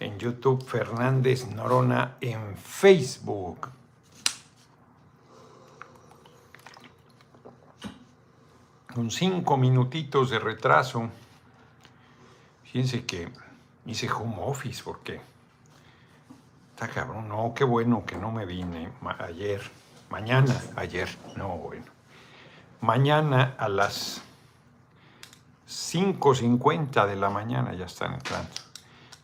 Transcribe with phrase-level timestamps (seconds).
[0.00, 3.68] en YouTube, Fernández Norona en Facebook.
[8.94, 11.08] Con cinco minutitos de retraso.
[12.64, 13.28] Fíjense que
[13.86, 15.20] hice home office porque
[16.74, 17.28] está cabrón.
[17.28, 19.62] No, qué bueno que no me vine ayer.
[20.10, 21.86] Mañana, ayer, no, bueno.
[22.82, 24.20] Mañana a las
[25.66, 28.71] 5.50 de la mañana ya están entrando.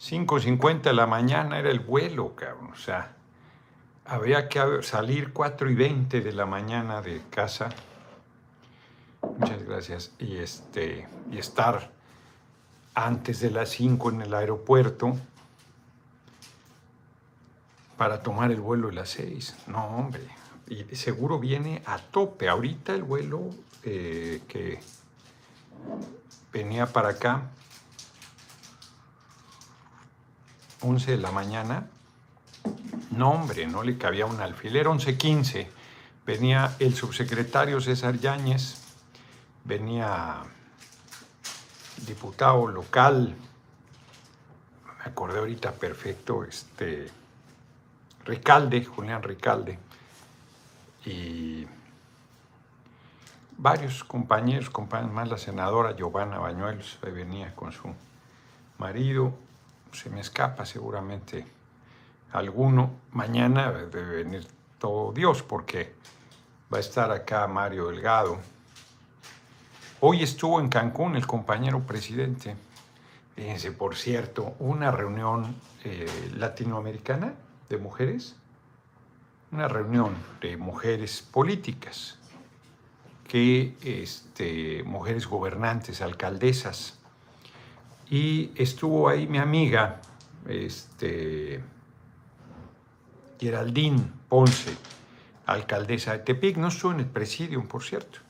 [0.01, 2.71] 5.50 de la mañana era el vuelo, cabrón.
[2.73, 3.17] O sea,
[4.05, 7.69] había que salir 4 y 20 de la mañana de casa.
[9.23, 10.13] Muchas gracias.
[10.19, 11.91] Y, este, y estar
[12.95, 15.17] antes de las 5 en el aeropuerto
[17.97, 19.57] para tomar el vuelo de las 6.
[19.67, 20.23] No, hombre.
[20.69, 22.49] Y seguro viene a tope.
[22.49, 23.51] Ahorita el vuelo
[23.83, 24.81] eh, que
[26.53, 27.51] venía para acá
[30.81, 31.87] 11 de la mañana.
[33.11, 34.87] No, hombre, no le cabía un alfiler.
[34.87, 35.67] 11.15.
[36.27, 38.83] Venía el subsecretario César Yáñez,
[39.65, 40.43] venía
[42.07, 43.35] diputado local,
[44.99, 47.11] me acordé ahorita perfecto, este,
[48.27, 49.79] Ricalde, Julián Ricalde,
[51.07, 51.67] y
[53.57, 57.95] varios compañeros, compañeros más la senadora Giovanna Bañuelos, venía con su
[58.77, 59.33] marido,
[59.93, 61.47] se me escapa seguramente
[62.33, 62.91] alguno.
[63.13, 64.47] Mañana debe venir
[64.79, 65.95] todo Dios porque
[66.73, 68.39] va a estar acá Mario Delgado.
[70.01, 72.57] Hoy estuvo en Cancún el compañero presidente.
[73.35, 76.07] Fíjense, por cierto, una reunión eh,
[76.37, 77.35] latinoamericana
[77.69, 78.37] de mujeres,
[79.51, 82.19] una reunión de mujeres políticas,
[83.27, 86.98] que este, mujeres gobernantes, alcaldesas,
[88.11, 90.01] y estuvo ahí mi amiga,
[90.47, 91.63] este,
[93.39, 94.77] Geraldine Ponce,
[95.47, 98.21] alcaldesa de Tepic, no estuvo en el presidium, por cierto.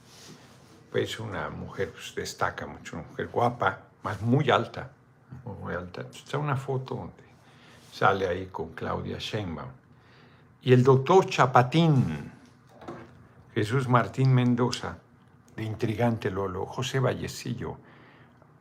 [0.91, 4.91] Pues una mujer, pues, destaca mucho, una mujer guapa, más muy alta,
[5.61, 6.03] muy alta.
[6.13, 7.25] Está una foto donde
[7.93, 9.71] sale ahí con Claudia Sheinbaum.
[10.63, 12.33] Y el doctor Chapatín,
[13.55, 14.99] Jesús Martín Mendoza,
[15.57, 17.79] de Intrigante Lolo, José Vallecillo,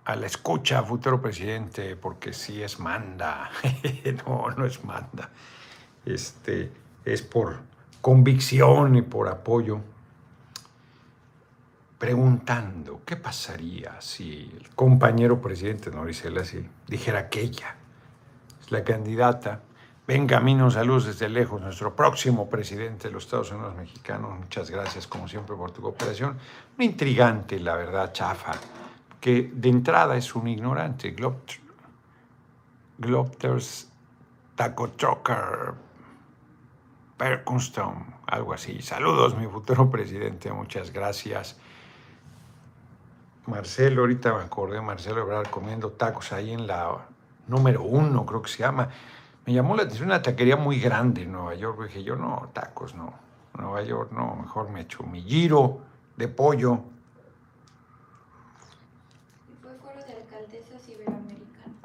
[0.07, 3.51] a la escucha, futuro presidente, porque sí es manda.
[4.25, 5.29] no, no es manda.
[6.06, 6.72] Este,
[7.03, 7.57] es por
[8.00, 9.81] convicción y por apoyo.
[12.00, 17.75] Preguntando, ¿qué pasaría si el compañero presidente Noricela si dijera que ella
[18.62, 19.59] es la candidata?
[20.07, 24.40] Venga, a saludos desde lejos, nuestro próximo presidente de los Estados Unidos mexicanos.
[24.40, 26.38] Muchas gracias, como siempre, por tu cooperación.
[26.78, 28.53] Un intrigante, la verdad, chafa
[29.19, 31.16] que de entrada es un ignorante.
[32.97, 33.91] Glopters
[34.55, 35.73] Taco Trucker
[37.17, 38.81] Percustom, algo así.
[38.81, 41.59] Saludos, mi futuro presidente, muchas gracias.
[43.47, 47.07] Marcelo, ahorita me acordé, Marcelo Ebrard comiendo tacos ahí en la
[47.47, 48.89] número uno, creo que se llama.
[49.45, 51.81] Me llamó la atención una taquería muy grande en Nueva York.
[51.84, 53.13] Dije yo, no, tacos no.
[53.57, 55.81] Nueva York no, mejor me echo mi giro
[56.17, 56.81] de pollo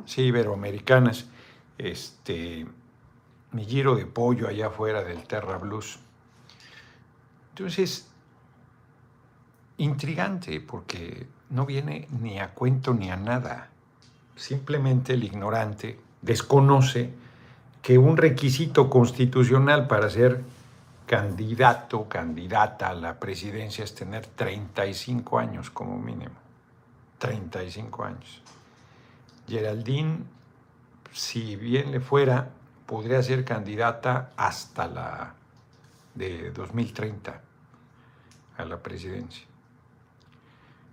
[0.07, 1.27] sí, iberoamericanas,
[1.79, 2.67] este,
[3.53, 5.99] mi giro de pollo allá afuera del Terra Blues.
[7.51, 8.09] Entonces,
[9.79, 13.71] intrigante porque no viene ni a cuento ni a nada.
[14.37, 17.13] Simplemente el ignorante desconoce
[17.83, 20.43] que un requisito constitucional para ser
[21.05, 26.35] candidato, candidata a la presidencia es tener 35 años como mínimo.
[27.19, 28.43] 35 años.
[29.53, 30.25] Geraldine,
[31.13, 32.49] si bien le fuera,
[32.87, 35.35] podría ser candidata hasta la
[36.15, 37.39] de 2030
[38.57, 39.45] a la presidencia.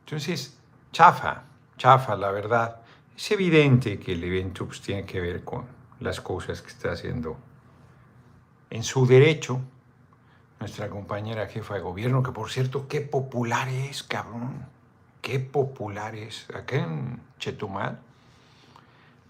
[0.01, 0.57] Entonces,
[0.91, 1.43] chafa,
[1.77, 2.81] chafa, la verdad.
[3.15, 5.65] Es evidente que el evento pues, tiene que ver con
[6.01, 7.38] las cosas que está haciendo
[8.69, 9.62] en su derecho
[10.59, 14.65] nuestra compañera jefa de gobierno, que por cierto, qué popular es, cabrón.
[15.21, 16.45] Qué popular es.
[16.53, 18.00] Acá en Chetumal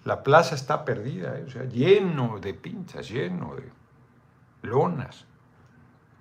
[0.05, 3.69] la plaza está perdida, o sea, lleno de pinzas, lleno de
[4.61, 5.25] lonas,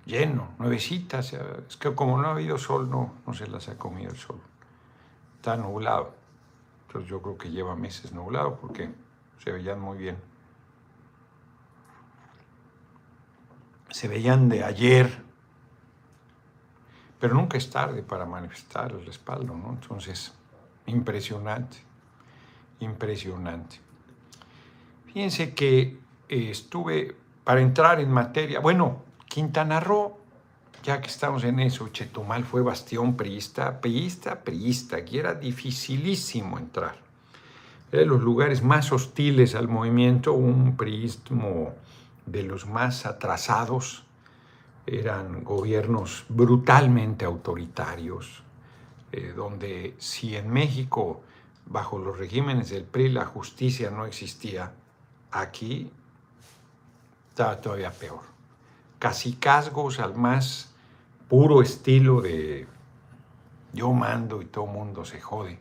[0.05, 1.33] lleno, nuevecitas.
[1.33, 4.41] Es que como no ha habido sol, no, no se las ha comido el sol.
[5.37, 6.13] Está nublado.
[6.87, 8.89] Entonces yo creo que lleva meses nublado porque
[9.37, 10.17] se veían muy bien.
[13.91, 15.23] Se veían de ayer,
[17.19, 19.69] pero nunca es tarde para manifestar el respaldo, ¿no?
[19.69, 20.33] Entonces,
[20.85, 21.88] impresionante
[22.79, 23.79] impresionante.
[25.07, 25.97] Fíjense que
[26.29, 30.17] eh, estuve para entrar en materia, bueno, Quintana Roo,
[30.83, 36.97] ya que estamos en eso, Chetumal fue bastión priista, priista, priista, aquí era dificilísimo entrar.
[37.91, 41.73] Era de los lugares más hostiles al movimiento, un priismo
[42.25, 44.03] de los más atrasados,
[44.85, 48.43] eran gobiernos brutalmente autoritarios,
[49.11, 51.21] eh, donde si en México,
[51.69, 54.73] bajo los regímenes del PRI, la justicia no existía,
[55.31, 55.91] aquí
[57.29, 58.21] estaba todavía peor.
[58.97, 60.73] Casicazgos al más
[61.29, 62.67] puro estilo de
[63.71, 65.59] yo mando y todo mundo se jode.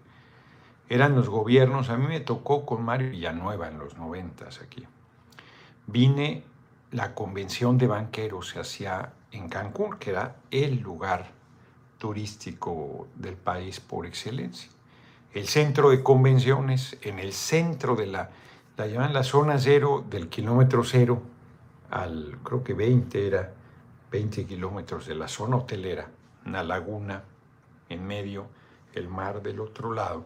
[0.88, 4.87] Eran los gobiernos, a mí me tocó con Mario Villanueva en los noventas aquí.
[5.87, 6.43] Vine,
[6.90, 11.31] la convención de banqueros se hacía en Cancún, que era el lugar
[11.99, 14.70] turístico del país por excelencia.
[15.34, 18.30] El centro de convenciones, en el centro de la,
[18.76, 21.22] la llaman la zona cero, del kilómetro cero
[21.90, 23.52] al, creo que 20 era,
[24.10, 26.08] 20 kilómetros de la zona hotelera,
[26.46, 27.22] una laguna
[27.88, 28.46] en medio,
[28.94, 30.25] el mar del otro lado,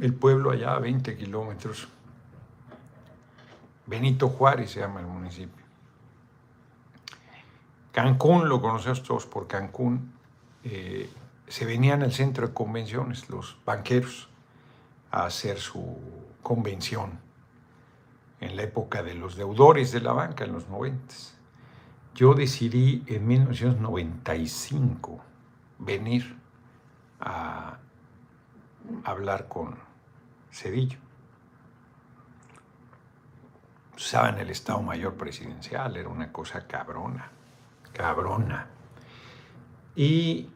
[0.00, 1.88] el pueblo allá a 20 kilómetros.
[3.86, 5.64] Benito Juárez se llama el municipio.
[7.92, 10.12] Cancún, lo conocemos todos por Cancún,
[10.62, 11.10] eh,
[11.50, 14.28] se venían al centro de convenciones los banqueros
[15.10, 15.98] a hacer su
[16.44, 17.18] convención
[18.38, 21.12] en la época de los deudores de la banca, en los 90.
[22.14, 25.20] Yo decidí en 1995
[25.80, 26.36] venir
[27.18, 27.78] a
[29.02, 29.74] hablar con
[30.52, 31.00] Cedillo.
[33.96, 37.32] Estaba en el Estado Mayor Presidencial, era una cosa cabrona,
[37.92, 38.68] cabrona.
[39.96, 40.48] Y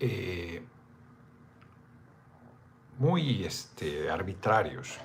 [0.00, 0.62] eh,
[2.98, 4.98] muy este, arbitrarios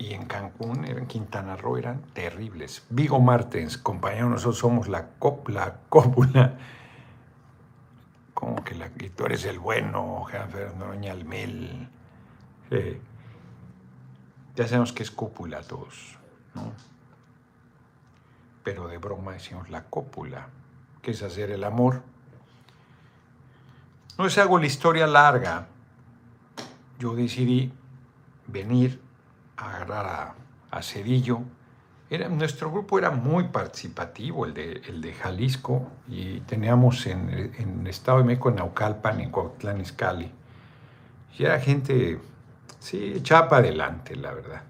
[0.00, 2.86] y en Cancún, en Quintana Roo, eran terribles.
[2.88, 6.54] Vigo Martens, compañero, nosotros somos la, copla, cópula.
[8.32, 11.90] Como que, la, tú eres el bueno, Jean Fernando Almel.
[14.56, 16.16] ya sabemos que es cópula todos,
[16.54, 16.72] ¿no?
[18.64, 20.48] Pero de broma decimos la cópula,
[21.02, 22.02] que es hacer el amor.
[24.20, 25.66] No es hago la historia larga.
[26.98, 27.72] Yo decidí
[28.48, 29.00] venir
[29.56, 30.34] agarrar
[30.70, 31.40] a, Cedillo.
[32.10, 38.24] Era, nuestro grupo era muy participativo, el de, Jalisco, y teníamos en, el Estado de
[38.24, 40.30] México, en Naucalpan, en Cuauhtlán, Izcalli.
[41.38, 42.20] Y era gente,
[42.78, 44.62] sí, echaba adelante, la verdad.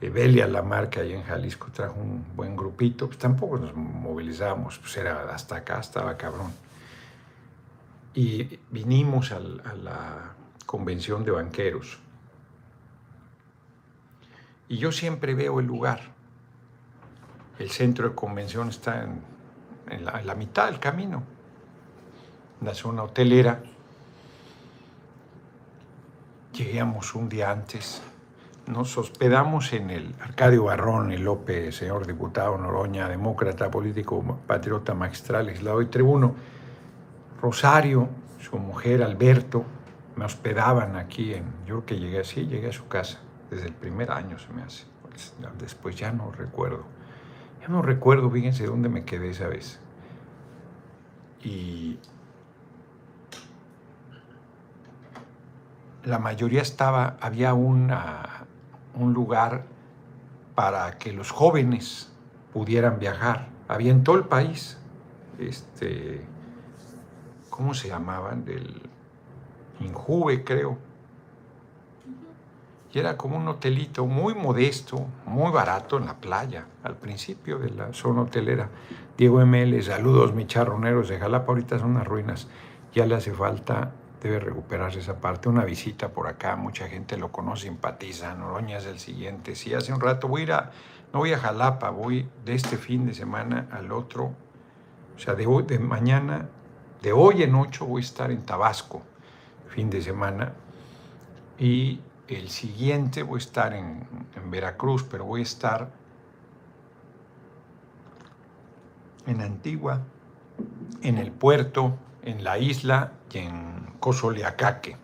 [0.00, 4.96] Evelia la marca ahí en Jalisco trajo un buen grupito, pues tampoco nos movilizábamos, pues
[4.96, 6.65] era hasta acá, estaba cabrón.
[8.16, 10.34] Y vinimos a la
[10.66, 12.00] convención de banqueros
[14.68, 16.00] y yo siempre veo el lugar.
[17.58, 21.22] El centro de convención está en, la, mitad del camino,
[22.60, 23.62] en la zona hotelera.
[26.52, 28.02] Llegamos un día antes,
[28.66, 35.46] nos hospedamos en el Arcadio Barrón y López, señor diputado Noroña, demócrata, político, patriota magistral,
[35.46, 36.34] legislador y tribuno.
[37.40, 38.08] Rosario,
[38.40, 39.64] su mujer Alberto,
[40.16, 43.74] me hospedaban aquí en, yo creo que llegué así, llegué a su casa desde el
[43.74, 44.84] primer año se me hace.
[45.58, 46.84] Después ya no recuerdo.
[47.60, 49.80] Ya no recuerdo, fíjense dónde me quedé esa vez.
[51.42, 51.98] Y
[56.04, 58.46] la mayoría estaba, había una,
[58.94, 59.64] un lugar
[60.54, 62.12] para que los jóvenes
[62.52, 63.48] pudieran viajar.
[63.68, 64.78] Había en todo el país,
[65.38, 66.24] este,
[67.56, 68.44] ¿cómo se llamaban?
[68.44, 68.82] Del
[69.80, 70.76] Injuve, creo.
[72.92, 77.70] Y era como un hotelito muy modesto, muy barato en la playa, al principio de
[77.70, 78.68] la zona hotelera.
[79.16, 82.48] Diego ML, saludos, mi charroneros de Jalapa, ahorita son unas ruinas,
[82.94, 87.32] ya le hace falta, debe recuperarse esa parte, una visita por acá, mucha gente lo
[87.32, 90.70] conoce, simpatiza, Noroña es el siguiente, sí, hace un rato voy a ir a,
[91.12, 94.34] no voy a Jalapa, voy de este fin de semana al otro,
[95.16, 96.48] o sea, de, hoy, de mañana,
[97.02, 99.02] de hoy en ocho voy a estar en Tabasco,
[99.68, 100.52] fin de semana,
[101.58, 104.06] y el siguiente voy a estar en,
[104.48, 105.90] Veracruz, pero voy a estar
[109.26, 110.02] en Antigua,
[111.02, 114.96] en el puerto, en la isla y en Cosoleacaque.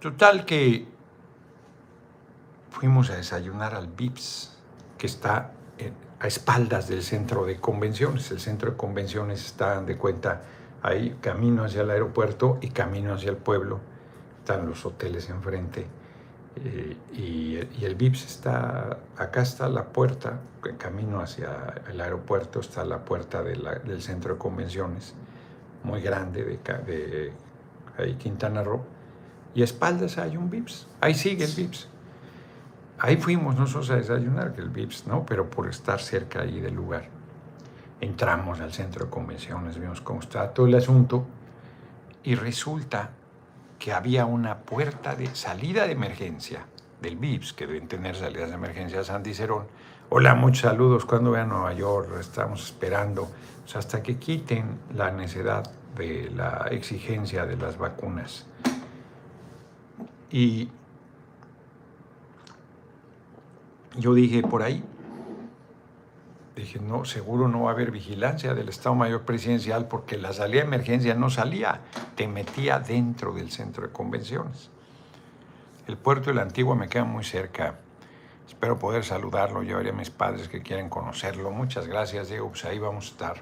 [0.00, 0.88] Total que
[2.70, 4.58] fuimos a desayunar al VIPS,
[4.98, 5.52] que está
[6.24, 8.30] a espaldas del centro de convenciones.
[8.30, 10.40] El centro de convenciones está, de cuenta,
[10.82, 13.80] ahí, camino hacia el aeropuerto y camino hacia el pueblo
[14.38, 15.86] están los hoteles enfrente.
[16.56, 20.40] Eh, y, el VIPS está, acá está la puerta,
[20.78, 25.14] camino hacia el aeropuerto está la puerta del centro de convenciones,
[25.82, 27.32] muy grande de, de
[27.98, 28.82] ahí Quintana Roo,
[29.54, 31.88] y a espaldas hay un VIPS, ahí sigue el VIPS.
[32.98, 35.26] Ahí fuimos nosotros a desayunar, que el VIPS, ¿no?
[35.26, 37.08] Pero por estar cerca ahí del lugar.
[38.00, 41.26] Entramos al centro de convenciones, vimos cómo está todo el asunto,
[42.22, 43.10] y resulta
[43.78, 46.66] que había una puerta de salida de emergencia
[47.02, 49.66] del VIPS, que deben tener salidas de emergencia a San Dicerón.
[50.08, 51.04] Hola, muchos saludos.
[51.04, 53.28] Cuando vean Nueva York, estamos esperando
[53.74, 55.64] hasta que quiten la necesidad
[55.96, 58.46] de la exigencia de las vacunas.
[60.30, 60.68] Y
[63.96, 64.84] yo dije por ahí,
[66.56, 70.60] Dije, no, seguro no va a haber vigilancia del Estado Mayor Presidencial porque la salida
[70.60, 71.80] de emergencia no salía,
[72.14, 74.70] te metía dentro del centro de convenciones.
[75.88, 77.80] El puerto de la Antigua me queda muy cerca.
[78.46, 79.62] Espero poder saludarlo.
[79.62, 81.50] Llevaré a mis padres que quieren conocerlo.
[81.50, 82.48] Muchas gracias, Diego.
[82.50, 83.36] Pues ahí vamos a estar.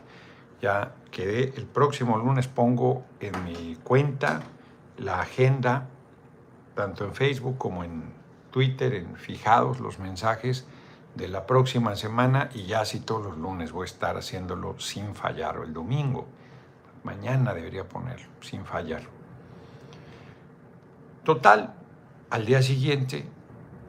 [0.62, 1.52] Ya quedé.
[1.56, 4.40] El próximo lunes pongo en mi cuenta
[4.96, 5.86] la agenda,
[6.74, 8.21] tanto en Facebook como en
[8.52, 10.66] Twitter, en fijados los mensajes
[11.16, 15.16] de la próxima semana y ya así todos los lunes voy a estar haciéndolo sin
[15.16, 16.28] fallar o el domingo.
[17.02, 19.02] Mañana debería ponerlo, sin fallar.
[21.24, 21.74] Total,
[22.30, 23.26] al día siguiente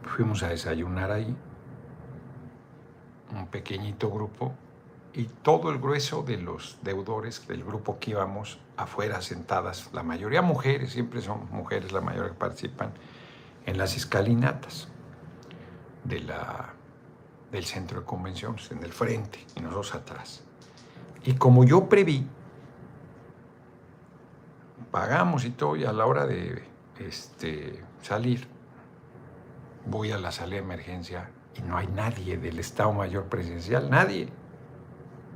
[0.03, 1.35] fuimos a desayunar ahí,
[3.31, 4.53] un pequeñito grupo,
[5.13, 10.41] y todo el grueso de los deudores del grupo que íbamos afuera sentadas, la mayoría
[10.41, 12.91] mujeres, siempre son mujeres la mayoría que participan,
[13.65, 14.87] en las escalinatas
[16.03, 16.73] de la
[17.53, 20.43] del centro de convenciones, en el frente y nosotros atrás.
[21.23, 22.27] Y como yo preví,
[24.89, 26.63] pagamos y todo, y a la hora de
[26.99, 28.47] este, salir,
[29.85, 34.29] voy a la sala de emergencia y no hay nadie del Estado Mayor Presidencial, nadie.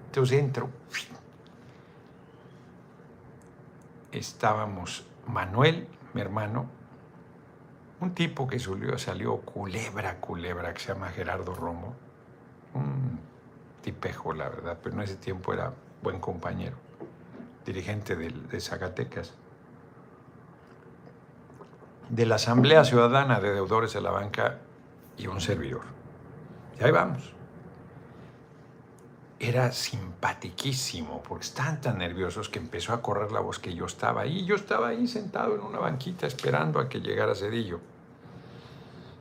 [0.08, 0.70] Entonces entro.
[4.12, 6.77] Estábamos Manuel, mi hermano,
[8.00, 11.96] un tipo que salió, salió culebra, culebra, que se llama Gerardo Romo,
[12.74, 13.20] un
[13.82, 15.74] tipejo, la verdad, pero en ese tiempo era
[16.04, 16.78] buen compañero,
[17.66, 19.34] dirigente de, de Zacatecas,
[22.10, 24.60] de la Asamblea Ciudadana de Deudores de la Banca
[25.18, 25.82] y un servidor.
[26.80, 27.37] Y ahí vamos.
[29.40, 34.22] Era simpatiquísimo, porque estaban tan nerviosos que empezó a correr la voz que yo estaba
[34.22, 34.46] ahí.
[34.46, 37.80] Yo estaba ahí sentado en una banquita esperando a que llegara Cedillo.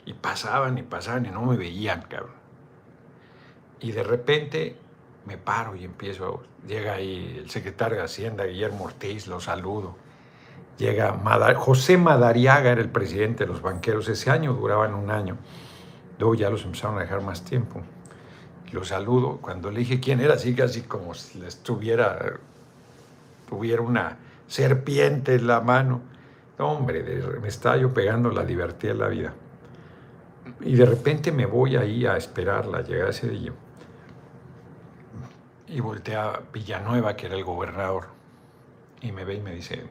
[0.07, 2.37] Y pasaban y pasaban y no me veían, cabrón.
[3.81, 4.77] Y de repente
[5.27, 9.97] me paro y empiezo, llega ahí el secretario de Hacienda, Guillermo Ortiz, lo saludo.
[10.79, 11.19] Llega
[11.57, 15.37] José Madariaga, era el presidente de los banqueros, ese año duraban un año.
[16.19, 17.83] Luego ya los empezaron a dejar más tiempo.
[18.77, 22.35] Lo saludo, cuando le dije quién era, así casi como si les tuviera,
[23.49, 26.03] tuviera una serpiente en la mano.
[26.59, 27.03] hombre,
[27.41, 29.33] me estaba yo pegando la divertida de la vida.
[30.61, 33.55] Y de repente me voy ahí a esperar la llegada de Cedillo
[35.69, 38.09] y voltea a Villanueva, que era el gobernador,
[39.01, 39.89] y me ve y me dice,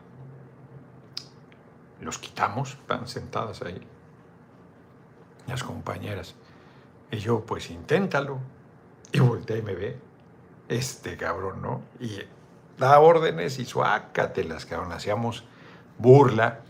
[2.02, 3.82] los quitamos, están sentadas ahí,
[5.48, 6.36] las compañeras.
[7.10, 8.54] Y yo, pues inténtalo.
[9.16, 9.98] Y voltea y me ve,
[10.68, 11.82] este cabrón, ¿no?
[12.00, 12.20] Y
[12.78, 15.46] da órdenes y suácatelas, cabrón, hacíamos
[15.98, 16.62] burla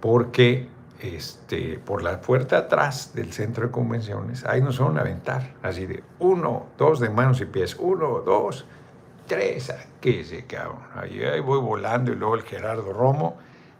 [0.00, 0.68] porque
[1.00, 5.86] este, por la puerta atrás del centro de convenciones, ahí nos van a aventar, así
[5.86, 8.66] de uno, dos de manos y pies, uno, dos,
[9.26, 10.78] tres, qué se cabrón.
[10.94, 13.36] Ahí, ahí, voy volando y luego el Gerardo Romo,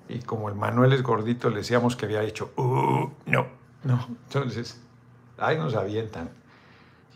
[0.08, 3.46] y como el Manuel es gordito, le decíamos que había hecho, uh, no,
[3.82, 4.06] no.
[4.26, 4.80] Entonces,
[5.38, 6.30] ahí nos avientan.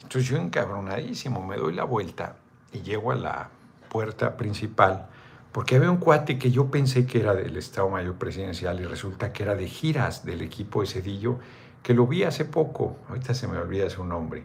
[0.02, 2.37] Entonces yo encabronadísimo, me doy la vuelta
[2.73, 3.50] y llego a la
[3.88, 5.09] puerta principal
[5.52, 9.33] porque había un cuate que yo pensé que era del Estado Mayor Presidencial y resulta
[9.33, 11.38] que era de giras del equipo de Cedillo,
[11.83, 14.45] que lo vi hace poco, ahorita se me olvida su nombre,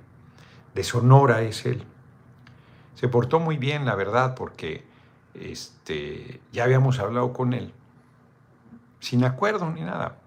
[0.74, 1.84] de Sonora es él.
[2.96, 4.86] Se portó muy bien, la verdad, porque
[5.36, 7.72] este, ya habíamos hablado con él,
[9.00, 10.18] sin acuerdo ni nada.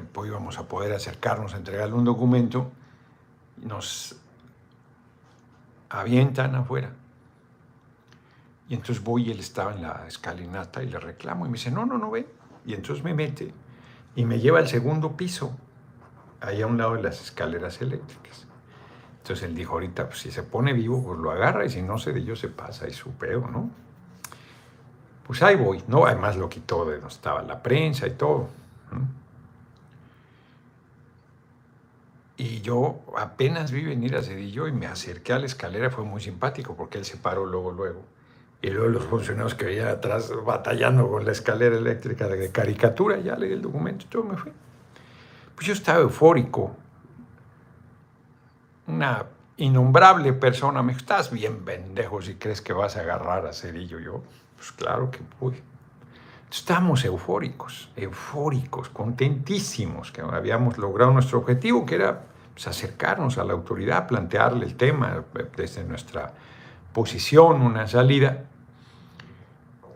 [0.00, 2.70] Pues íbamos a poder acercarnos a entregarle un documento.
[3.62, 4.16] Nos
[5.88, 6.92] avientan afuera.
[8.68, 11.70] Y entonces voy y él estaba en la escalinata y le reclamo y me dice,
[11.70, 12.26] no, no, no ve.
[12.66, 13.52] Y entonces me mete
[14.16, 15.56] y me lleva al segundo piso,
[16.40, 18.46] ahí a un lado de las escaleras eléctricas.
[19.18, 21.98] Entonces él dijo, ahorita, pues, si se pone vivo, pues lo agarra y si no
[21.98, 23.70] se de ello se pasa y su peo, ¿no?
[25.26, 26.04] Pues ahí voy, ¿no?
[26.04, 28.48] Además lo quitó de donde estaba la prensa y todo.
[32.36, 36.20] Y yo apenas vi venir a Cedillo y me acerqué a la escalera, fue muy
[36.20, 38.02] simpático porque él se paró luego, luego.
[38.60, 43.36] Y luego los funcionarios que veían atrás batallando con la escalera eléctrica de caricatura, ya
[43.36, 44.52] leí el documento y todo me fui.
[45.54, 46.74] Pues yo estaba eufórico.
[48.86, 49.26] Una
[49.56, 54.00] innombrable persona me dijo, estás bien pendejo si crees que vas a agarrar a Cedillo.
[54.00, 54.22] Yo,
[54.56, 55.62] pues claro que voy.
[56.54, 63.54] Estamos eufóricos, eufóricos, contentísimos que habíamos logrado nuestro objetivo, que era pues, acercarnos a la
[63.54, 65.24] autoridad, plantearle el tema
[65.56, 66.32] desde nuestra
[66.92, 68.44] posición, una salida.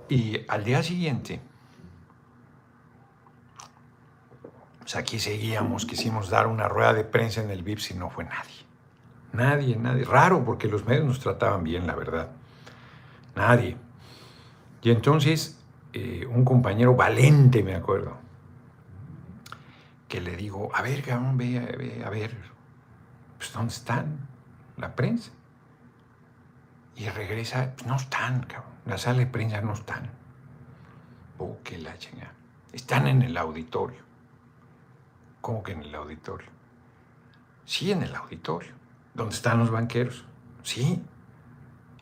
[0.08, 1.40] Y al día siguiente,
[4.80, 8.24] pues aquí seguíamos, quisimos dar una rueda de prensa en el VIPS y no fue
[8.24, 8.66] nadie.
[9.32, 10.02] Nadie, nadie.
[10.02, 12.30] Raro, porque los medios nos trataban bien, la verdad.
[13.36, 13.76] Nadie.
[14.82, 15.57] Y entonces
[15.92, 18.16] eh, un compañero valente, me acuerdo,
[20.09, 22.37] que le digo, a ver, cabrón, ve, a ver,
[23.37, 24.28] pues ¿dónde están
[24.76, 25.30] la prensa?
[26.97, 30.11] Y regresa, pues, no están, cabrón, la sala de prensa no están.
[31.38, 32.33] Oh, qué la chingada.
[32.73, 34.00] Están en el auditorio.
[35.40, 36.49] ¿Cómo que en el auditorio?
[37.64, 38.73] Sí, en el auditorio.
[39.14, 40.25] ¿Dónde están los banqueros?
[40.62, 41.02] Sí.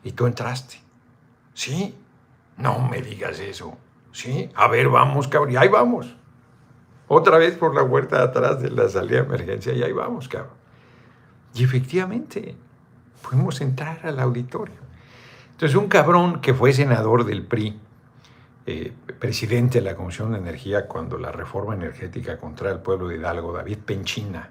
[0.03, 0.79] ¿Y tú entraste?
[1.53, 1.95] Sí.
[2.57, 3.77] No me digas eso.
[4.11, 5.51] Sí, a ver, vamos, cabrón.
[5.51, 6.15] Y ahí vamos.
[7.07, 10.27] Otra vez por la puerta de atrás de la salida de emergencia y ahí vamos,
[10.27, 10.55] cabrón.
[11.53, 12.55] Y efectivamente,
[13.21, 14.75] fuimos a entrar al auditorio.
[15.51, 17.79] Entonces, un cabrón que fue senador del PRI,
[18.65, 23.15] eh, presidente de la Comisión de Energía cuando la reforma energética contra el pueblo de
[23.15, 24.49] Hidalgo, David Penchina,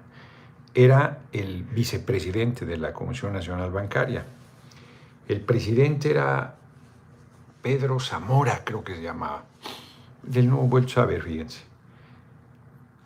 [0.73, 4.25] era el vicepresidente de la Comisión Nacional Bancaria.
[5.27, 6.55] El presidente era
[7.67, 9.43] Pedro Zamora, creo que se llamaba.
[10.23, 11.59] Del nuevo vuelto a ver, fíjense.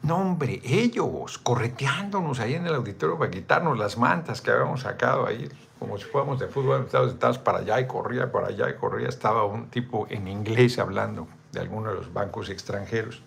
[0.03, 5.25] No, hombre, ellos correteándonos ahí en el auditorio para quitarnos las mantas que habíamos sacado
[5.25, 9.09] ahí, como si fuéramos de fútbol, estábamos para allá y corría, para allá y corría.
[9.09, 13.23] Estaba un tipo en inglés hablando de alguno de los bancos extranjeros.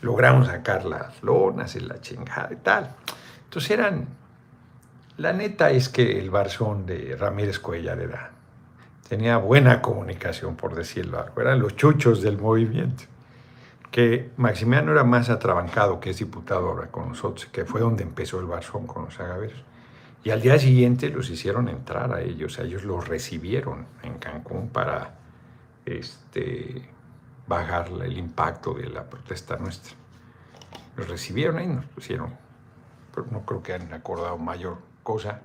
[0.00, 2.92] Logramos sacar las lonas y la chingada y tal.
[3.44, 4.08] Entonces eran.
[5.16, 8.33] La neta es que el barzón de Ramírez Cuellar era
[9.08, 11.24] tenía buena comunicación, por decirlo.
[11.36, 13.04] Eran los chuchos del movimiento.
[13.90, 18.40] Que Maximiano era más atrabancado, que es diputado ahora con nosotros, que fue donde empezó
[18.40, 19.62] el barzón con los agaveros.
[20.24, 24.70] Y al día siguiente los hicieron entrar a ellos, a ellos los recibieron en Cancún
[24.70, 25.14] para
[25.84, 26.88] este,
[27.46, 29.94] bajar el impacto de la protesta nuestra.
[30.96, 32.34] Los recibieron y nos pusieron,
[33.14, 35.40] pero no creo que hayan acordado mayor cosa.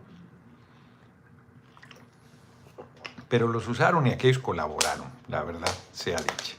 [3.29, 6.55] Pero los usaron y aquellos colaboraron, la verdad sea dicha.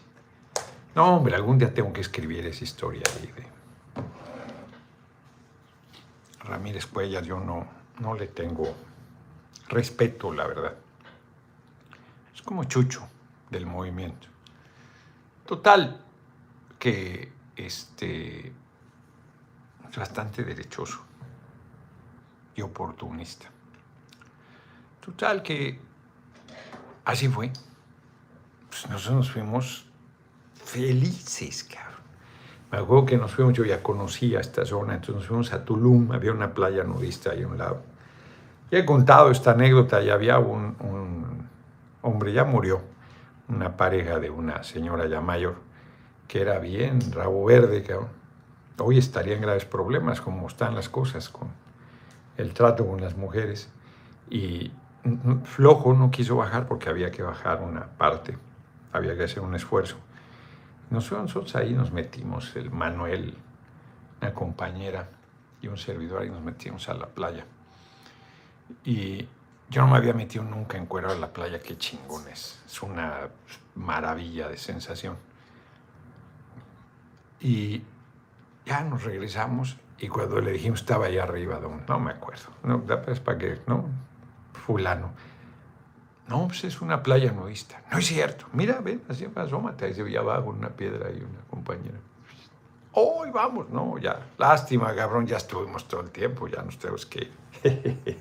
[0.95, 3.51] No, hombre, algún día tengo que escribir esa historia de
[6.45, 7.67] Ramírez Cuellar, yo no,
[8.01, 8.75] no le tengo
[9.69, 10.75] respeto, la verdad.
[12.35, 13.07] Es como Chucho
[13.51, 14.29] del movimiento.
[15.47, 16.05] Total,
[16.79, 21.01] que este es bastante derechoso
[22.55, 23.49] y oportunista.
[25.01, 25.90] Total, que
[27.05, 27.51] Así fue.
[28.69, 29.87] Pues nosotros nos fuimos
[30.55, 31.91] felices, cabrón.
[32.71, 36.13] Me acuerdo que nos fuimos, yo ya conocía esta zona, entonces nos fuimos a Tulum,
[36.13, 37.83] había una playa nudista ahí a un lado.
[38.71, 41.49] Ya he contado esta anécdota, ya había un, un
[42.03, 42.81] hombre, ya murió,
[43.49, 45.57] una pareja de una señora ya mayor,
[46.29, 48.09] que era bien rabo verde, cabrón.
[48.79, 51.49] Hoy estaría en graves problemas, como están las cosas con
[52.37, 53.69] el trato con las mujeres.
[54.31, 54.71] Y
[55.45, 58.37] flojo, no quiso bajar porque había que bajar una parte,
[58.93, 59.97] había que hacer un esfuerzo.
[60.91, 63.37] Nosotros ahí nos metimos, el Manuel,
[64.21, 65.09] una compañera
[65.63, 67.47] y un servidor, ahí nos metimos a la playa.
[68.85, 69.29] Y
[69.69, 72.61] yo no me había metido nunca en cuero a la playa, qué chingones.
[72.67, 73.29] Es una
[73.77, 75.17] maravilla de sensación.
[77.41, 77.83] Y
[78.67, 83.21] ya nos regresamos y cuando le dijimos estaba allá arriba, no me acuerdo, no, es
[83.21, 83.85] para que, no,
[84.53, 85.13] fulano.
[86.29, 87.83] No, pues es una playa nudista.
[87.91, 88.47] No es cierto.
[88.53, 89.87] Mira, ven, así asómate.
[89.87, 91.99] Ahí se veía abajo una piedra y una compañera.
[92.93, 94.21] Hoy vamos, no, ya.
[94.39, 97.31] Lástima, cabrón, ya estuvimos todo el tiempo, ya nos tenemos que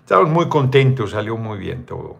[0.00, 2.16] Estamos muy contentos, salió muy bien todo.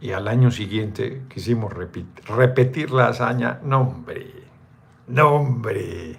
[0.00, 3.60] Y al año siguiente quisimos repetir la hazaña.
[3.62, 4.32] No, hombre,
[5.08, 6.18] no, hombre.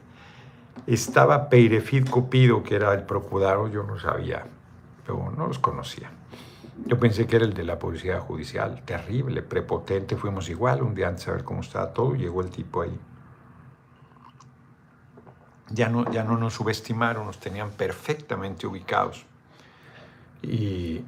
[0.85, 4.45] Estaba Peirefid Cupido, que era el procurador, yo no sabía,
[5.05, 6.11] pero no los conocía.
[6.85, 11.07] Yo pensé que era el de la policía judicial, terrible, prepotente, fuimos igual un día
[11.07, 12.99] antes a ver cómo estaba todo, llegó el tipo ahí.
[15.69, 19.25] Ya no, ya no nos subestimaron, nos tenían perfectamente ubicados.
[20.41, 21.01] Y,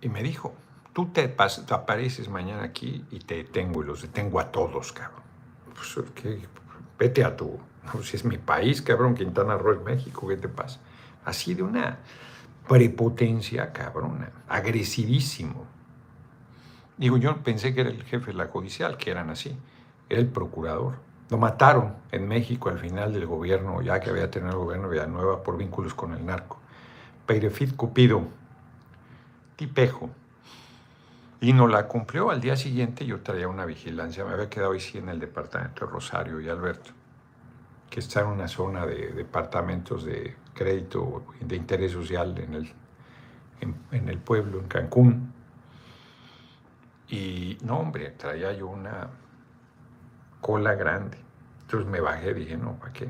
[0.00, 0.54] y me dijo,
[0.92, 1.34] tú te,
[1.70, 5.22] apareces mañana aquí y te detengo y los detengo a todos, cabrón.
[5.74, 6.06] Pues,
[6.98, 7.58] vete a tu,
[8.02, 10.80] si es mi país, cabrón, Quintana Roo es México, ¿qué te pasa?
[11.24, 11.98] Así de una
[12.68, 15.66] prepotencia, cabrona, agresivísimo.
[16.96, 19.56] Digo, yo pensé que era el jefe de la judicial, que eran así,
[20.08, 20.96] era el procurador.
[21.30, 24.94] Lo mataron en México al final del gobierno, ya que había tenido el gobierno de
[24.94, 26.58] Villanueva por vínculos con el narco.
[27.26, 28.24] Peirefit Cupido,
[29.56, 30.10] tipejo,
[31.40, 32.30] y no la cumplió.
[32.30, 35.92] Al día siguiente yo traía una vigilancia, me había quedado sí en el departamento de
[35.92, 36.90] Rosario y Alberto,
[37.88, 42.72] que está en una zona de departamentos de crédito de interés social en el,
[43.62, 45.32] en, el pueblo, en Cancún.
[47.08, 49.08] Y no, hombre, traía yo una
[50.42, 51.16] cola grande.
[51.62, 53.08] Entonces me bajé, dije, no, ¿para qué?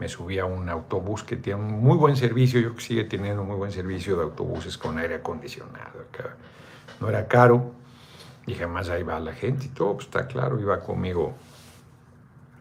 [0.00, 3.44] Me subí a un autobús que tiene un muy buen servicio, yo que sigue teniendo
[3.44, 6.04] muy buen servicio de autobuses con aire acondicionado.
[7.00, 7.74] No era caro,
[8.44, 11.34] y jamás ahí va la gente y todo, pues está claro, iba conmigo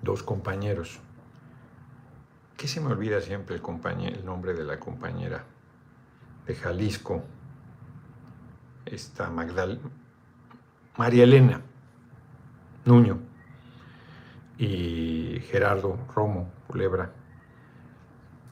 [0.03, 0.99] dos compañeros
[2.57, 5.45] ¿Qué se me olvida siempre el, nombre de la compañera
[6.47, 7.23] de Jalisco?
[8.83, 9.79] Esta Magdal
[10.97, 11.61] María Elena
[12.85, 13.19] Nuño
[14.57, 17.11] y Gerardo Romo Culebra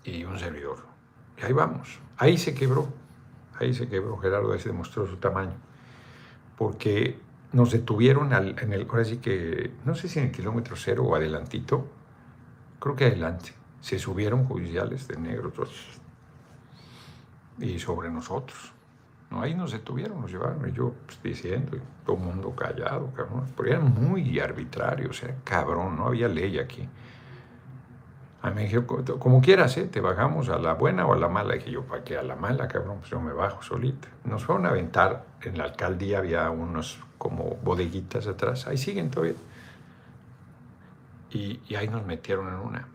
[0.03, 0.85] y un servidor.
[1.39, 1.99] Y ahí vamos.
[2.17, 2.87] Ahí se quebró.
[3.59, 4.17] Ahí se quebró.
[4.19, 5.55] Gerardo ahí se demostró su tamaño.
[6.59, 7.17] Porque
[7.53, 11.15] nos detuvieron en el, ahora sí que, no sé si en el kilómetro cero o
[11.15, 11.87] adelantito,
[12.79, 15.53] creo que adelante se subieron judiciales de negros
[17.59, 18.73] y sobre nosotros.
[19.29, 23.45] No, ahí nos detuvieron, nos llevaron, y yo pues, diciendo, y todo mundo callado, cabrón.
[23.55, 26.89] Pero eran muy arbitrarios, era cabrón, no había ley aquí.
[28.41, 28.85] A mí me dijeron,
[29.19, 29.85] como quieras, ¿eh?
[29.85, 31.55] te bajamos a la buena o a la mala.
[31.55, 32.97] Y dije yo, ¿para qué a la mala, cabrón?
[33.01, 34.07] Pues yo me bajo solita.
[34.23, 39.35] Nos fueron a aventar, en la alcaldía había unos como bodeguitas atrás, ahí siguen todavía.
[41.29, 42.94] Y, y ahí nos metieron en una.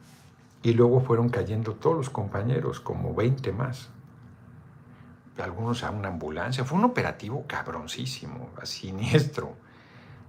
[0.62, 3.90] Y luego fueron cayendo todos los compañeros, como 20 más.
[5.38, 6.64] Algunos a una ambulancia.
[6.64, 9.55] Fue un operativo cabroncísimo, siniestro.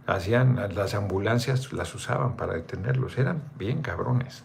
[0.07, 3.17] Hacían, las ambulancias las usaban para detenerlos.
[3.17, 4.43] Eran bien cabrones.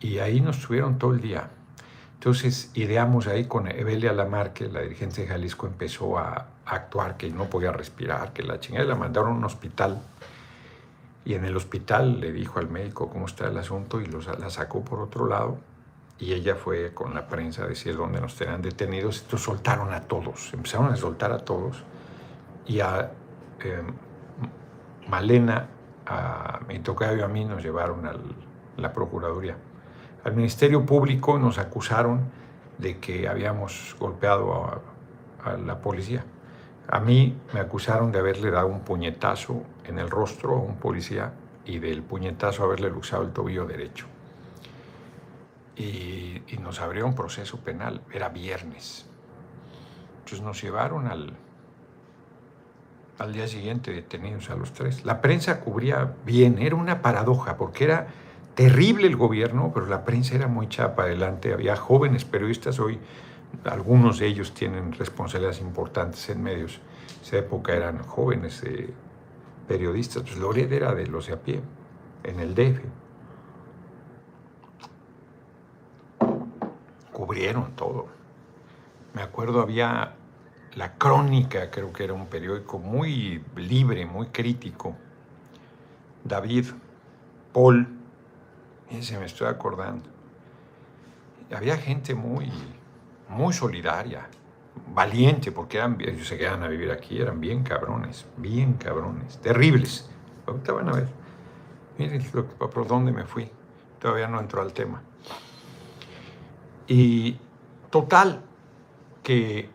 [0.00, 1.48] Y ahí nos tuvieron todo el día.
[2.20, 7.50] Entonces ideamos ahí con Evelia Lamarque, la dirigente de Jalisco, empezó a, actuar que no
[7.50, 10.00] podía respirar, que la chingada la mandaron a un hospital
[11.24, 14.50] y en el hospital le dijo al médico cómo está el asunto y los, la
[14.50, 15.58] sacó por otro lado.
[16.18, 19.22] Y ella fue con la prensa a decir dónde nos tenían detenidos.
[19.22, 21.82] Entonces soltaron a todos, empezaron a soltar a todos.
[22.66, 23.10] Y a
[23.60, 23.86] em,
[25.08, 25.68] Malena,
[26.06, 28.14] a mi tocayo a mí nos llevaron a
[28.76, 29.56] la Procuraduría.
[30.24, 32.20] Al Ministerio Público nos acusaron
[32.78, 34.82] de que habíamos golpeado
[35.42, 36.24] a la policía.
[36.92, 41.32] A mí me acusaron de haberle dado un puñetazo en el rostro a un policía
[41.64, 44.06] y del puñetazo haberle luxado el tobillo derecho.
[45.76, 49.06] Y, nos abrieron proceso penal, era viernes.
[50.18, 51.32] Entonces nos llevaron al,
[53.18, 55.04] al día siguiente detenidos a los tres.
[55.04, 58.08] La prensa cubría bien, era una paradoja, porque era
[58.54, 61.52] terrible el gobierno, pero la prensa era muy chapa adelante.
[61.52, 63.00] Había jóvenes periodistas hoy
[63.64, 66.80] algunos de ellos tienen responsabilidades importantes en medios.
[67.18, 68.92] En esa época eran jóvenes eh,
[69.68, 70.22] periodistas.
[70.22, 71.60] Pues Loret era de los de a pie,
[72.24, 72.80] en el DF.
[77.12, 78.06] Cubrieron todo.
[79.14, 80.14] Me acuerdo había
[80.74, 84.96] La Crónica, creo que era un periódico muy libre, muy crítico.
[86.24, 86.66] David,
[87.52, 87.88] Paul,
[89.00, 90.08] se me estoy acordando.
[91.52, 92.50] Había gente muy
[93.30, 94.28] muy solidaria,
[94.92, 100.10] valiente, porque eran, ellos se quedan a vivir aquí, eran bien cabrones, bien cabrones, terribles.
[100.46, 101.08] Ahorita van a ver.
[101.96, 102.22] Miren
[102.58, 103.50] por dónde me fui.
[104.00, 105.02] Todavía no entró al tema.
[106.88, 107.38] Y
[107.90, 108.42] total,
[109.22, 109.70] que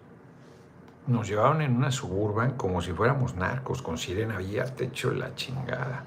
[1.08, 6.04] nos llevaban en una suburban como si fuéramos narcos, con sirena abierta, hecho la chingada.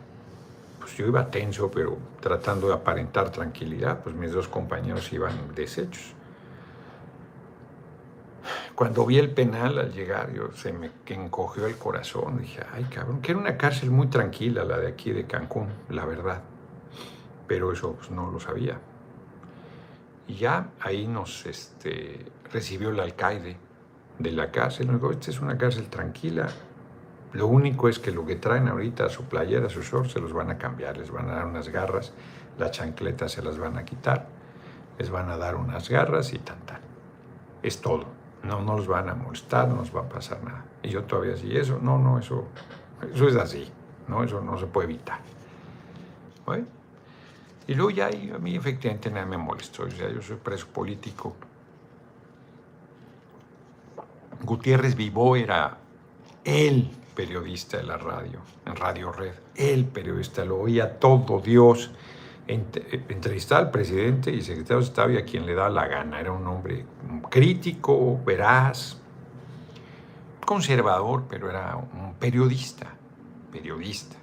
[0.80, 6.17] Pues yo iba tenso, pero tratando de aparentar tranquilidad, pues mis dos compañeros iban deshechos.
[8.74, 12.38] Cuando vi el penal al llegar, yo, se me encogió el corazón.
[12.38, 16.04] Dije, ay cabrón, que era una cárcel muy tranquila la de aquí de Cancún, la
[16.04, 16.42] verdad.
[17.46, 18.78] Pero eso pues, no lo sabía.
[20.26, 23.56] Y ya ahí nos este, recibió el alcaide
[24.18, 24.88] de la cárcel.
[24.88, 26.48] Digo, esta es una cárcel tranquila.
[27.32, 30.20] Lo único es que lo que traen ahorita a su playera, a su short, se
[30.20, 32.12] los van a cambiar, les van a dar unas garras,
[32.58, 34.26] las chancletas se las van a quitar,
[34.98, 36.80] les van a dar unas garras y tan tal.
[37.62, 38.17] Es todo.
[38.42, 40.64] No nos van a molestar, no nos va a pasar nada.
[40.83, 42.44] Y yo todavía sí, eso, no, no, eso,
[43.12, 43.70] eso es así,
[44.07, 44.22] ¿no?
[44.22, 45.20] Eso no se puede evitar.
[47.66, 49.83] Y luego ya a mí efectivamente nada me molestó.
[49.83, 51.37] O sea, yo soy preso político.
[54.42, 55.77] Gutiérrez Vivó era
[56.44, 61.90] el periodista de la radio, en Radio Red, el periodista, lo oía todo Dios.
[62.48, 66.20] Entrevistaba al presidente y secretario de Estado y a quien le da la gana.
[66.20, 66.84] Era un hombre
[67.28, 68.98] crítico, veraz,
[70.44, 72.87] conservador, pero era un periodista,
[73.52, 74.16] periodista.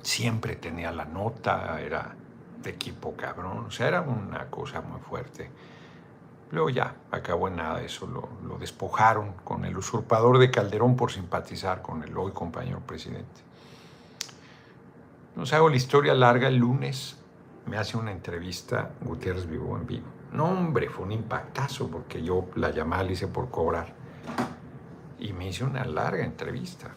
[0.00, 2.14] Siempre tenía la nota, era
[2.62, 5.50] de equipo cabrón, o sea, era una cosa muy fuerte.
[6.50, 11.82] Luego ya acabó en nada eso, lo, despojaron con el usurpador de Calderón por simpatizar
[11.82, 13.47] con el hoy compañero presidente.
[15.38, 17.16] Nos hago la historia larga el lunes,
[17.66, 20.06] me hace una entrevista Gutiérrez Vivo en vivo.
[20.32, 23.94] No, hombre, fue un impactazo porque yo la llamada la hice por cobrar.
[25.20, 26.88] Y me hice una larga entrevista,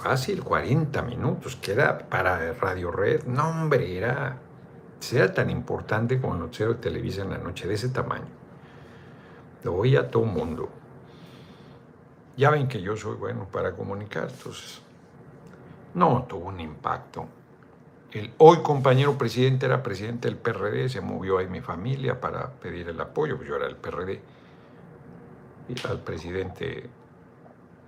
[0.00, 3.24] fácil, 40 minutos, que era para Radio Red.
[3.24, 4.38] No, hombre, era,
[5.10, 8.28] era tan importante como el noticiero de Televisa en la noche, de ese tamaño.
[9.64, 10.68] Lo oía todo mundo.
[12.36, 14.80] Ya ven que yo soy bueno para comunicar, entonces
[15.94, 17.26] no tuvo un impacto.
[18.12, 22.88] El hoy compañero presidente era presidente del PRD, se movió ahí mi familia para pedir
[22.88, 24.20] el apoyo, pues yo era el PRD,
[25.68, 26.88] y al presidente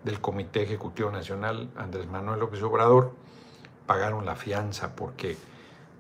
[0.05, 3.15] del Comité Ejecutivo Nacional, Andrés Manuel López Obrador,
[3.87, 5.37] pagaron la fianza porque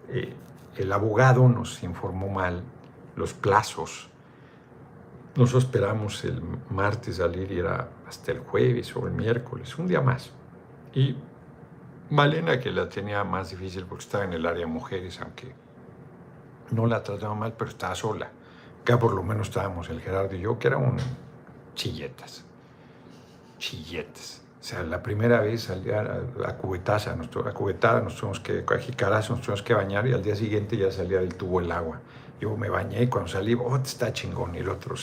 [0.08, 0.34] eh,
[0.76, 2.62] el abogado nos informó mal
[3.16, 4.10] los plazos
[5.36, 10.00] nosotros esperamos el martes salir y era hasta el jueves o el miércoles, un día
[10.00, 10.30] más.
[10.92, 11.16] Y
[12.10, 15.52] Malena, que la tenía más difícil porque estaba en el área mujeres, aunque
[16.72, 18.30] no la trataba mal, pero estaba sola.
[18.82, 20.96] Acá por lo menos estábamos el Gerardo y yo, que eran
[21.74, 22.44] chilletas.
[23.58, 24.42] Chilletas.
[24.60, 29.40] O sea, la primera vez salía a, cubetaza, a cubetada, nos tuvimos que, a nos
[29.40, 32.00] tuvimos que bañar y al día siguiente ya salía del tubo el agua.
[32.40, 34.54] Yo me bañé y cuando salí, oh, está chingón.
[34.54, 34.96] Y el otro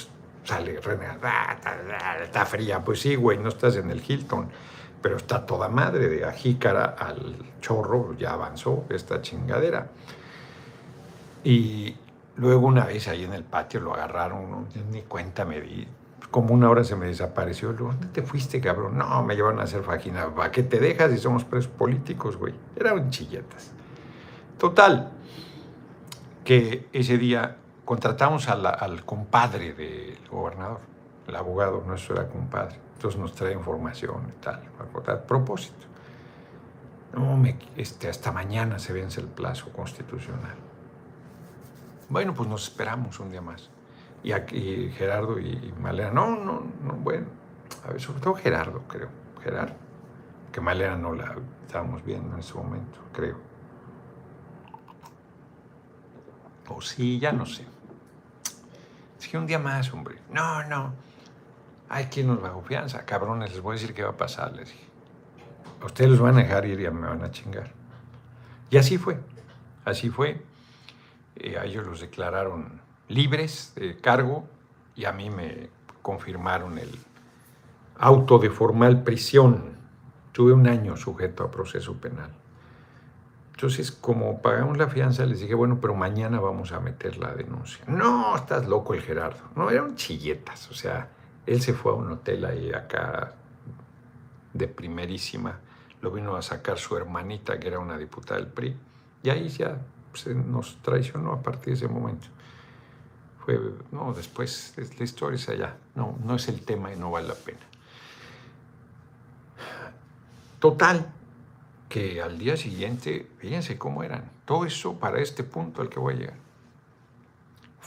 [0.43, 2.83] sale renegada, ah, está fría.
[2.83, 4.49] Pues sí, güey, no estás en el Hilton,
[5.07, 9.87] pero está toda madre, de ajícara al chorro, ya avanzó esta chingadera.
[11.45, 11.95] Y
[12.35, 15.87] luego una vez ahí en el patio lo agarraron, ni cuenta me di,
[16.29, 17.71] como una hora se me desapareció.
[17.71, 18.97] ¿dónde te fuiste, cabrón?
[18.97, 20.27] No, me llevan a hacer vagina.
[20.35, 22.53] ¿Para qué te dejas si somos presos políticos, güey?
[22.75, 23.71] Eran chilletas.
[24.57, 25.13] Total,
[26.43, 30.81] que ese día contratamos al compadre del gobernador,
[31.25, 35.85] el abogado nuestro era compadre, entonces nos trae información y tal, a propósito.
[37.13, 40.55] No, me, este, hasta mañana se vence el plazo constitucional.
[42.09, 43.69] Bueno, pues nos esperamos un día más.
[44.23, 47.27] Y aquí Gerardo y, Malena, no, no, no, bueno,
[47.85, 49.09] a ver, sobre todo Gerardo, creo,
[49.43, 49.75] Gerardo,
[50.51, 51.35] que Malena no la
[51.67, 53.37] estábamos viendo en ese momento, creo.
[56.67, 57.63] O sí, ya no sé.
[59.19, 60.17] Es que un día más, hombre.
[60.31, 61.06] No, no.
[61.89, 63.05] Hay quien nos bajo fianza.
[63.05, 64.85] Cabrones, les voy a decir qué va a pasar, les dije.
[65.83, 67.71] ustedes los van a dejar ir y me van a chingar.
[68.69, 69.19] Y así fue.
[69.85, 70.41] Así fue.
[71.35, 74.47] Eh, a ellos los declararon libres de cargo
[74.95, 75.69] y a mí me
[76.01, 76.89] confirmaron el
[77.99, 79.77] auto de formal prisión.
[80.31, 82.31] Tuve un año sujeto a proceso penal.
[83.53, 87.83] Entonces, como pagamos la fianza, les dije, bueno, pero mañana vamos a meter la denuncia.
[87.87, 89.39] No, estás loco el Gerardo.
[89.55, 90.69] No, eran chilletas.
[90.69, 91.09] O sea,
[91.47, 93.33] él se fue a un hotel ahí acá
[94.53, 95.59] de primerísima.
[96.01, 98.77] Lo vino a sacar su hermanita, que era una diputada del PRI.
[99.23, 99.77] Y ahí ya
[100.13, 102.27] se nos traicionó a partir de ese momento.
[103.45, 103.59] Fue,
[103.91, 105.77] no, después la historia es allá.
[105.95, 107.59] No, no es el tema y no vale la pena.
[110.59, 111.13] Total,
[111.87, 116.15] que al día siguiente, fíjense cómo eran, todo eso para este punto al que voy
[116.15, 116.46] a llegar.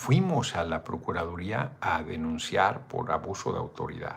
[0.00, 4.16] Fuimos a la Procuraduría a denunciar por abuso de autoridad,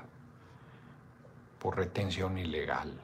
[1.60, 3.02] por retención ilegal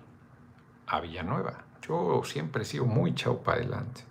[0.87, 1.65] a Villanueva.
[1.85, 4.05] Yo siempre he sido muy chau para adelante.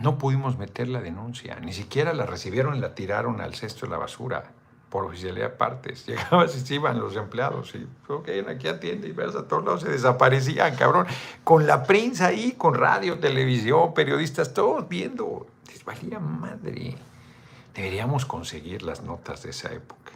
[0.00, 3.98] No pudimos meter la denuncia, ni siquiera la recibieron la tiraron al cesto de la
[3.98, 4.42] basura
[4.90, 6.04] por oficialidad de partes.
[6.08, 9.82] Llegaban y se iban los empleados y, ok, aquí atiende y ves a todos lados
[9.82, 11.06] se desaparecían, cabrón.
[11.44, 15.46] Con la prensa ahí, con radio, televisión, periodistas, todos viendo.
[15.68, 16.96] Les valía madre.
[17.74, 20.12] Deberíamos conseguir las notas de esa época.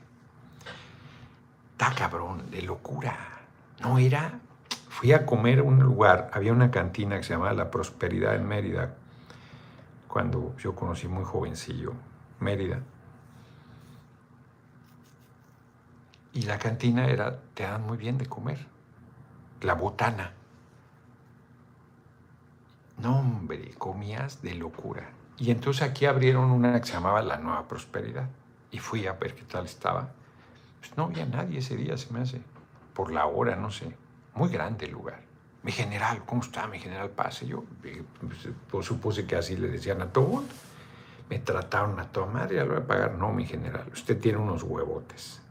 [1.72, 3.16] Está cabrón, de locura.
[3.80, 4.40] No era.
[4.88, 8.46] Fui a comer a un lugar, había una cantina que se llamaba La Prosperidad en
[8.46, 8.94] Mérida,
[10.08, 11.92] cuando yo conocí muy jovencillo
[12.40, 12.80] Mérida.
[16.32, 18.66] Y la cantina era, te dan muy bien de comer.
[19.62, 20.32] La botana.
[22.98, 25.15] No, hombre, comías de locura.
[25.38, 28.28] Y entonces aquí abrieron una que se llamaba La Nueva Prosperidad.
[28.70, 30.08] Y fui a ver qué tal estaba.
[30.80, 32.40] Pues no había nadie ese día, se me hace.
[32.94, 33.94] Por la hora, no sé.
[34.34, 35.20] Muy grande el lugar.
[35.62, 36.66] Mi general, ¿cómo está?
[36.66, 37.46] Mi general, pase.
[37.46, 40.54] Yo pues, pues, supuse que así le decían a todo mundo.
[41.28, 43.14] Me trataron a toda madre, lo voy a pagar.
[43.14, 45.42] No, mi general, usted tiene unos huevotes.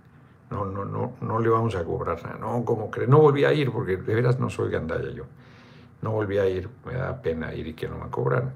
[0.50, 2.38] No, no, no, no le vamos a cobrar nada.
[2.38, 3.08] No, ¿cómo cree?
[3.08, 5.26] No volví a ir porque de veras no soy gandalla yo.
[6.02, 8.54] No volví a ir, me da pena ir y que no me cobraran.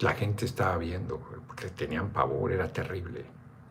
[0.00, 3.24] La gente estaba viendo, porque tenían pavor, era terrible.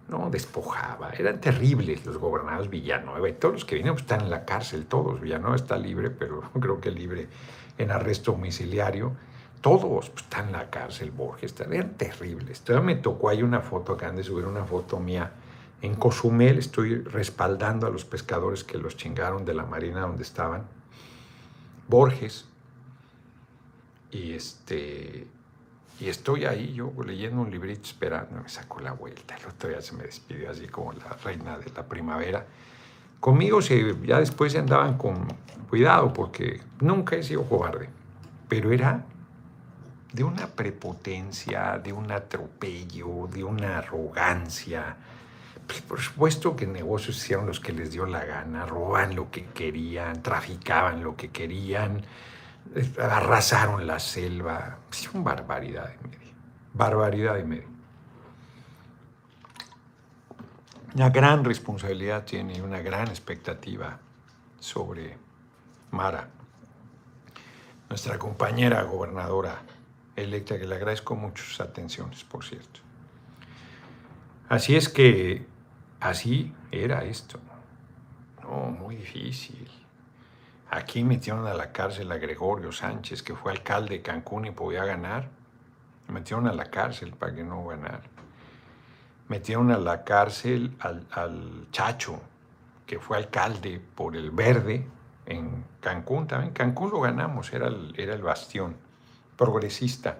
[0.09, 4.29] No, despojaba, eran terribles los gobernados Villanueva y todos los que vinieron pues, están en
[4.29, 5.19] la cárcel, todos.
[5.19, 7.27] Villanueva está libre, pero creo que libre
[7.77, 9.13] en arresto domiciliario.
[9.61, 12.61] Todos pues, están en la cárcel, Borges, eran terribles.
[12.61, 15.31] Todavía me tocó, hay una foto, acaban de subir una foto mía
[15.81, 20.63] en Cozumel, estoy respaldando a los pescadores que los chingaron de la marina donde estaban.
[21.87, 22.45] Borges,
[24.11, 25.27] y este
[25.99, 29.35] y estoy ahí yo leyendo un librito esperando, me sacó la vuelta.
[29.35, 32.45] El otro día se me despidió así como la reina de la primavera.
[33.19, 35.27] Conmigo se, ya después se andaban con
[35.69, 37.89] cuidado porque nunca he sido cobarde,
[38.47, 39.05] pero era
[40.13, 44.97] de una prepotencia, de un atropello, de una arrogancia.
[45.65, 49.45] Pues por supuesto que negocios hicieron los que les dio la gana, roban lo que
[49.45, 52.03] querían, traficaban lo que querían
[52.99, 54.77] arrasaron la selva.
[54.91, 56.33] Es una barbaridad de medio.
[56.73, 57.67] Barbaridad de medio.
[60.95, 63.99] Una gran responsabilidad tiene una gran expectativa
[64.59, 65.17] sobre
[65.91, 66.29] Mara,
[67.89, 69.61] nuestra compañera gobernadora
[70.15, 72.79] electa, que le agradezco muchas atenciones, por cierto.
[74.49, 75.45] Así es que
[75.99, 77.39] así era esto.
[78.41, 79.69] No, muy difícil.
[80.69, 84.83] Aquí metieron a la cárcel a Gregorio Sánchez, que fue alcalde de Cancún y podía
[84.83, 85.29] ganar.
[86.09, 88.03] Metieron a la cárcel para que no ganara.
[89.29, 92.19] Metieron a la cárcel al, Chacho,
[92.85, 94.85] que fue alcalde por el Verde
[95.25, 96.27] en Cancún.
[96.27, 98.75] También Cancún lo ganamos, era el, era el bastión
[99.37, 100.19] progresista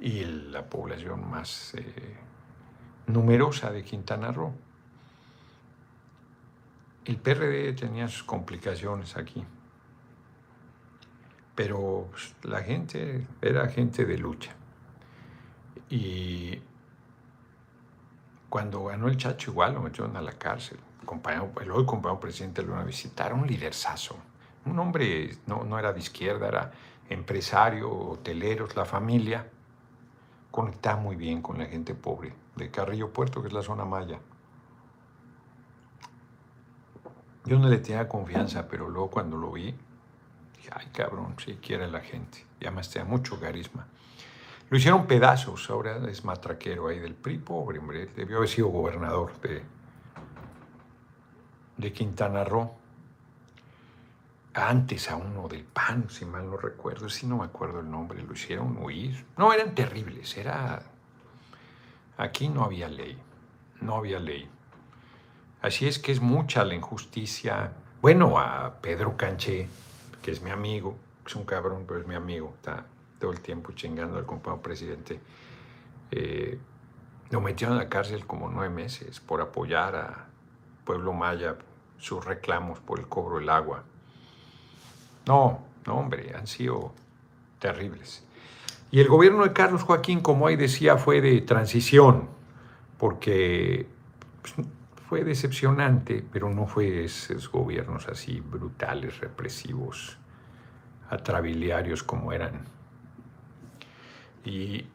[0.00, 2.16] y la población más eh,
[3.06, 4.52] numerosa de Quintana Roo.
[7.04, 9.44] El PRD tenía sus complicaciones aquí,
[11.56, 14.54] pero pues, la gente era gente de lucha.
[15.90, 16.62] Y
[18.48, 20.78] cuando ganó el Chacho igual lo metieron a la cárcel.
[20.78, 24.16] el hoy compañero presidente lo iban a un liderzazo.
[24.64, 26.72] Un hombre no, no era de izquierda, era
[27.08, 29.50] empresario, hoteleros, la familia.
[30.52, 34.20] Conectaba muy bien con la gente pobre de Carrillo Puerto, que es la zona maya.
[37.44, 39.74] Yo no le tenía confianza, pero luego cuando lo vi,
[40.56, 42.46] dije, ay cabrón, sí quiere la gente.
[42.60, 43.86] Y además tenía mucho carisma.
[44.70, 49.38] Lo hicieron pedazos, ahora es matraquero ahí del PRI, pobre hombre, debió haber sido gobernador
[49.40, 49.62] de,
[51.76, 52.70] de Quintana Roo.
[54.54, 58.22] Antes a uno del PAN, si mal no recuerdo, si no me acuerdo el nombre,
[58.22, 59.26] lo hicieron huir.
[59.36, 60.82] No, eran terribles, era...
[62.16, 63.18] Aquí no había ley,
[63.80, 64.48] no había ley.
[65.62, 67.72] Así es que es mucha la injusticia.
[68.00, 69.68] Bueno, a Pedro Canché,
[70.20, 72.84] que es mi amigo, es un cabrón, pero es mi amigo, está
[73.20, 75.20] todo el tiempo chingando al compañero presidente.
[76.10, 76.58] Eh,
[77.30, 80.26] lo metieron a la cárcel como nueve meses por apoyar a
[80.84, 81.56] Pueblo Maya
[81.98, 83.84] sus reclamos por el cobro del agua.
[85.26, 86.92] No, no, hombre, han sido
[87.60, 88.24] terribles.
[88.90, 92.28] Y el gobierno de Carlos Joaquín, como ahí decía, fue de transición,
[92.98, 93.86] porque
[94.42, 94.66] pues,
[95.12, 100.16] fue decepcionante, pero no fue esos gobiernos así brutales, represivos,
[101.10, 102.64] atrabiliarios como eran.
[104.42, 104.86] Y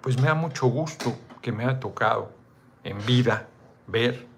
[0.00, 2.30] pues me da mucho gusto que me ha tocado
[2.84, 3.48] en vida
[3.88, 4.28] ver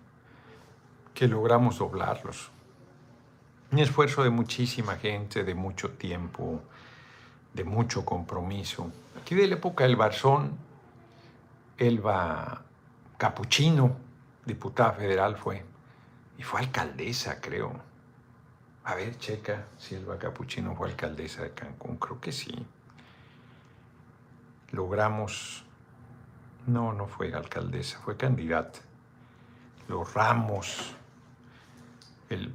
[1.13, 2.51] que logramos doblarlos.
[3.73, 6.63] Un esfuerzo de muchísima gente, de mucho tiempo,
[7.53, 8.91] de mucho compromiso.
[9.21, 10.57] Aquí de la época del Barzón,
[11.77, 12.63] Elba
[13.23, 13.99] Capuchino,
[14.45, 15.65] diputada federal fue,
[16.39, 17.73] y fue alcaldesa, creo.
[18.83, 22.67] A ver, checa, Silva Capuchino fue alcaldesa de Cancún, creo que sí.
[24.73, 25.65] Logramos
[26.67, 28.81] No, no fue alcaldesa, fue candidata.
[29.87, 30.97] Los Ramos,
[32.29, 32.53] el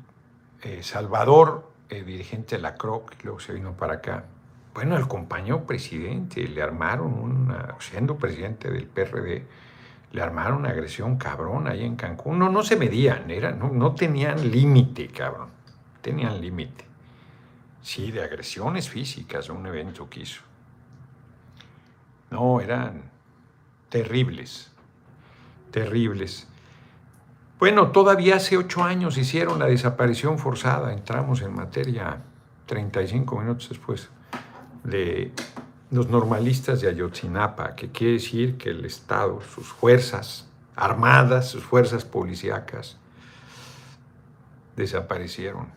[0.63, 4.25] eh, Salvador, eh, dirigente de la CROC, luego se vino para acá.
[4.73, 9.47] Bueno, el compañero presidente, le armaron una, siendo presidente del PRD,
[10.11, 12.39] le armaron una agresión cabrón ahí en Cancún.
[12.39, 15.49] No, no se medían, era, no, no tenían límite, cabrón.
[16.01, 16.85] Tenían límite.
[17.81, 20.41] Sí, de agresiones físicas, un evento que hizo.
[22.29, 23.03] No, eran
[23.89, 24.71] terribles,
[25.71, 26.47] terribles.
[27.59, 32.21] Bueno, todavía hace ocho años hicieron la desaparición forzada, entramos en materia
[32.67, 34.09] 35 minutos después
[34.83, 35.31] de
[35.89, 42.03] los normalistas de Ayotzinapa, que quiere decir que el Estado, sus fuerzas armadas, sus fuerzas
[42.03, 42.97] policíacas,
[44.75, 45.67] desaparecieron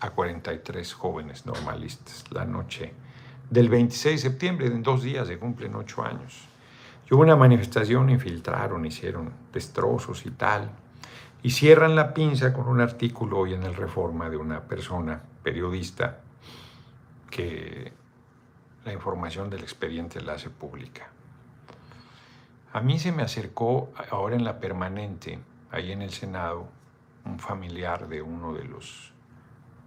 [0.00, 2.94] a 43 jóvenes normalistas la noche
[3.50, 6.48] del 26 de septiembre, en dos días se cumplen ocho años.
[7.10, 10.70] Y hubo una manifestación, infiltraron, hicieron destrozos y tal,
[11.42, 16.20] y cierran la pinza con un artículo hoy en el Reforma de una persona, periodista,
[17.30, 17.92] que
[18.88, 21.10] la información del expediente la hace pública.
[22.72, 25.38] A mí se me acercó ahora en la permanente,
[25.70, 26.68] ahí en el Senado,
[27.26, 29.12] un familiar de uno de los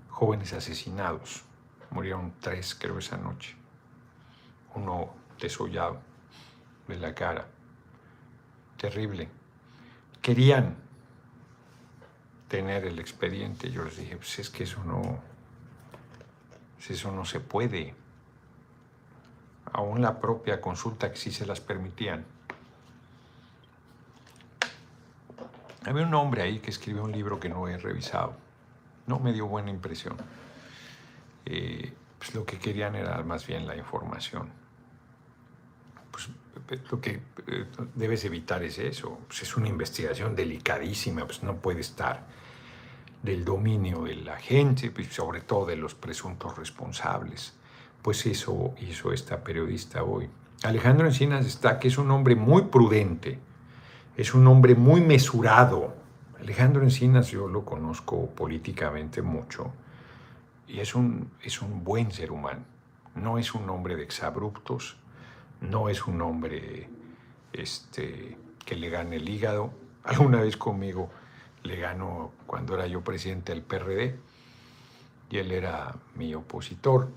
[0.08, 1.44] jóvenes asesinados.
[1.90, 3.56] Murieron tres, creo, esa noche.
[4.76, 6.00] Uno desollado
[6.88, 7.48] de la cara.
[8.78, 9.30] Terrible.
[10.22, 10.76] Querían
[12.48, 13.72] tener el expediente.
[13.72, 15.20] Yo les dije, pues es que eso no,
[16.88, 17.96] eso no se puede.
[19.74, 22.26] Aún la propia consulta que sí se las permitían.
[25.86, 28.36] Había un hombre ahí que escribió un libro que no he revisado
[29.08, 30.16] no me dio buena impresión.
[31.46, 34.50] Eh, pues lo que querían era más bien la información.
[36.12, 36.30] Pues
[36.90, 37.66] lo que eh,
[37.96, 39.20] debes evitar es eso.
[39.28, 42.26] Pues es una investigación delicadísima, pues no puede estar
[43.22, 47.54] del dominio de la gente, pues sobre todo de los presuntos responsables.
[48.02, 50.30] Pues eso hizo esta periodista hoy.
[50.64, 53.40] Alejandro Encinas está, que es un hombre muy prudente,
[54.18, 55.96] es un hombre muy mesurado,
[56.42, 59.72] Alejandro Encinas yo lo conozco políticamente mucho
[60.68, 62.66] y es un, es un buen ser humano.
[63.14, 64.98] No es un hombre de exabruptos,
[65.60, 66.90] no es un hombre
[67.54, 69.72] este, que le gane el hígado.
[70.04, 71.12] Alguna vez conmigo
[71.62, 74.18] le ganó cuando era yo presidente del PRD
[75.30, 77.10] y él era mi opositor.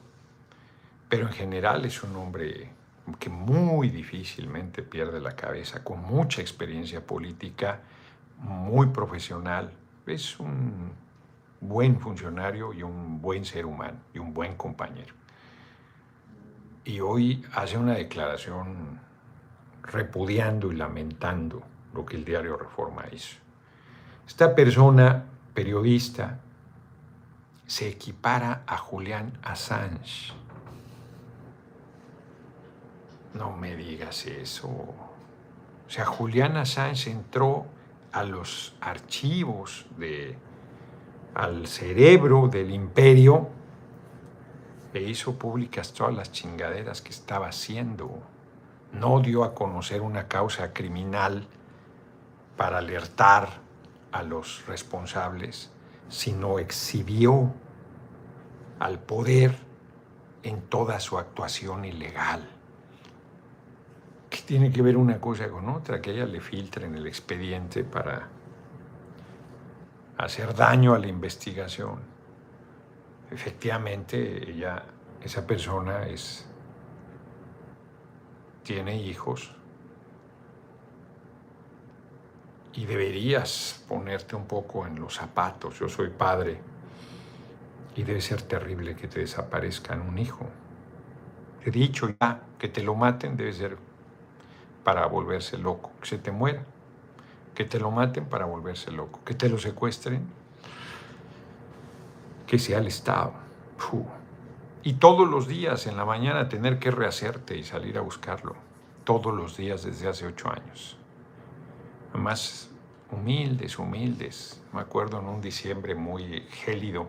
[1.15, 2.73] Pero en general es un hombre
[3.21, 7.83] que muy difícilmente pierde la cabeza, con mucha experiencia política
[8.39, 9.71] muy profesional,
[10.09, 10.91] es un
[11.61, 15.15] buen funcionario y un buen ser humano y un buen compañero.
[16.85, 18.99] Y hoy hace una declaración
[19.85, 21.63] repudiando y lamentando
[21.95, 23.37] lo que el diario Reforma hizo.
[24.27, 26.41] Esta persona, periodista,
[27.69, 30.35] se equipara a Julián Assange.
[33.35, 34.69] No me digas eso.
[34.69, 37.67] O sea, Julián Assange entró
[38.13, 40.39] a los archivos, de,
[41.35, 43.49] al cerebro del imperio,
[44.93, 48.23] e hizo públicas todas las chingaderas que estaba haciendo.
[48.93, 51.49] No dio a conocer una causa criminal
[52.57, 53.49] para alertar
[54.13, 55.73] a los responsables,
[56.09, 57.53] sino exhibió
[58.79, 59.57] al poder
[60.45, 62.54] en toda su actuación ilegal
[64.43, 66.01] tiene que ver una cosa con otra?
[66.01, 68.29] Que ella le filtren el expediente para
[70.19, 71.99] hacer daño a la investigación.
[73.31, 74.85] Efectivamente, ella,
[75.23, 76.47] esa persona es,
[78.63, 79.55] tiene hijos
[82.75, 85.79] y deberías ponerte un poco en los zapatos.
[85.79, 86.61] Yo soy padre
[87.97, 90.47] y debe ser terrible que te desaparezcan un hijo.
[91.65, 93.79] He dicho ya que te lo maten debe ser
[94.85, 96.65] para volverse loco, que se te muera,
[97.55, 100.29] que te lo maten para volverse loco, que te lo secuestren,
[102.47, 103.33] que sea el Estado.
[104.83, 108.55] Y todos los días en la mañana tener que rehacerte y salir a buscarlo,
[109.05, 110.97] todos los días desde hace ocho años.
[112.13, 112.71] Más
[113.11, 114.63] humildes, humildes.
[114.73, 117.09] Me acuerdo en un diciembre muy gélido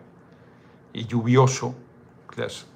[0.92, 1.74] y lluvioso,
[2.36, 2.66] las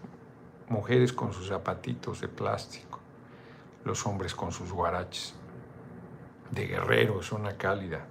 [0.69, 3.00] mujeres con sus zapatitos de plástico
[3.85, 5.35] los hombres con sus guaraches,
[6.51, 8.07] de guerrero, zona cálida,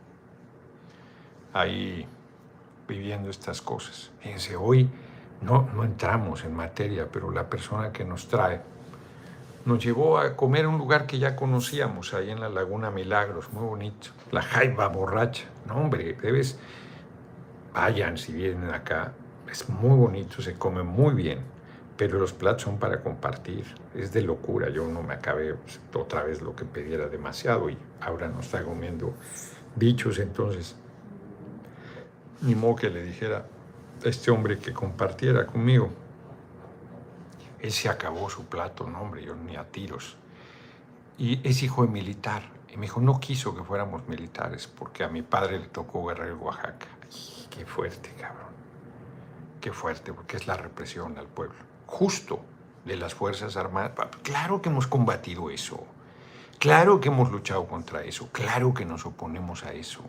[1.53, 2.07] ahí
[2.87, 4.11] viviendo estas cosas.
[4.19, 4.89] Fíjense, hoy
[5.41, 8.61] no, no entramos en materia, pero la persona que nos trae
[9.65, 13.65] nos llevó a comer un lugar que ya conocíamos, ahí en la Laguna Milagros, muy
[13.65, 14.09] bonito.
[14.31, 15.45] La jaiba borracha.
[15.65, 16.57] No, hombre, debes.
[17.73, 19.13] Vayan si vienen acá.
[19.49, 21.39] Es muy bonito, se come muy bien,
[21.99, 23.65] pero los platos son para compartir.
[23.93, 24.69] Es de locura.
[24.69, 28.63] Yo no me acabé pues, otra vez lo que pidiera demasiado y ahora no está
[28.63, 29.13] comiendo
[29.75, 30.77] bichos, entonces.
[32.39, 33.45] Ni modo que le dijera
[34.05, 35.89] a este hombre que compartiera conmigo.
[37.59, 40.15] Él se acabó su plato, no hombre, yo ni a tiros.
[41.17, 42.43] Y es hijo de militar.
[42.69, 46.29] Y me dijo, no quiso que fuéramos militares porque a mi padre le tocó guerra
[46.29, 46.87] en Oaxaca.
[47.49, 48.53] qué fuerte, cabrón.
[49.59, 51.68] Qué fuerte, porque es la represión al pueblo.
[51.89, 52.39] Justo
[52.85, 53.91] de las Fuerzas Armadas.
[54.21, 55.83] Claro que hemos combatido eso.
[56.59, 58.29] Claro que hemos luchado contra eso.
[58.31, 60.01] Claro que nos oponemos a eso.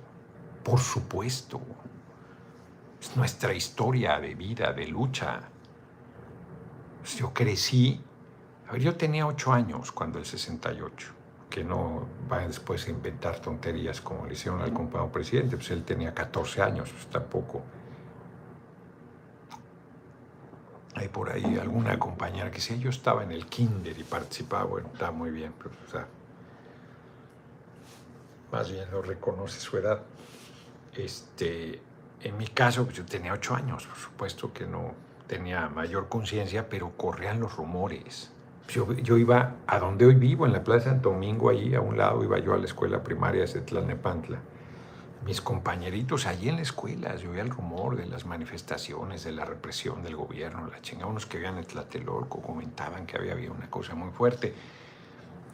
[0.62, 1.60] Por supuesto.
[3.00, 5.40] Es nuestra historia de vida, de lucha.
[7.16, 7.98] Yo crecí,
[8.68, 11.08] a ver, yo tenía ocho años cuando el 68,
[11.48, 15.82] que no va después a inventar tonterías como le hicieron al compañero presidente, pues él
[15.82, 17.62] tenía 14 años, pues tampoco.
[20.94, 24.90] Hay por ahí alguna compañera que decía, yo estaba en el kinder y participaba, bueno,
[24.92, 26.06] está muy bien, pero o sea,
[28.50, 30.02] más bien no reconoce su edad.
[30.96, 31.80] Este,
[32.22, 34.94] en mi caso, pues yo tenía ocho años, por supuesto que no,
[35.30, 38.32] tenía mayor conciencia, pero corrían los rumores.
[38.68, 42.24] Yo, iba a donde hoy vivo, en la Plaza Santo Domingo, ahí a un lado
[42.24, 44.40] iba yo a la escuela primaria de Tlalnepantla.
[45.24, 49.44] Mis compañeritos allí en la escuela, yo oía el rumor de las manifestaciones, de la
[49.44, 53.68] represión del gobierno, la chinga, unos que veían en Tlatelolco comentaban que había, había una
[53.68, 54.54] cosa muy fuerte.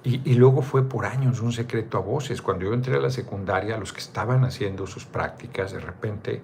[0.05, 2.41] Y, luego fue por años un secreto a voces.
[2.41, 6.41] Cuando yo entré a la secundaria, los que estaban haciendo sus prácticas, de repente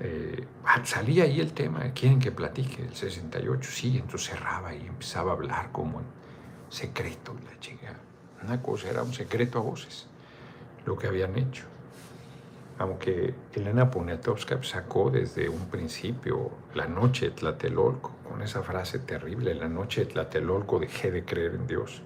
[0.00, 4.86] eh, ah, salía ahí el tema, quieren que platique el 68, sí, entonces cerraba y
[4.86, 6.06] empezaba a hablar como en
[6.68, 7.94] secreto la chica.
[8.44, 10.06] Una cosa era un secreto a voces,
[10.84, 11.64] lo que habían hecho.
[12.78, 19.54] Aunque Elena Poniatowska sacó desde un principio la noche de Tlatelolco, con esa frase terrible,
[19.54, 22.02] la noche de Tlatelolco dejé de creer en Dios.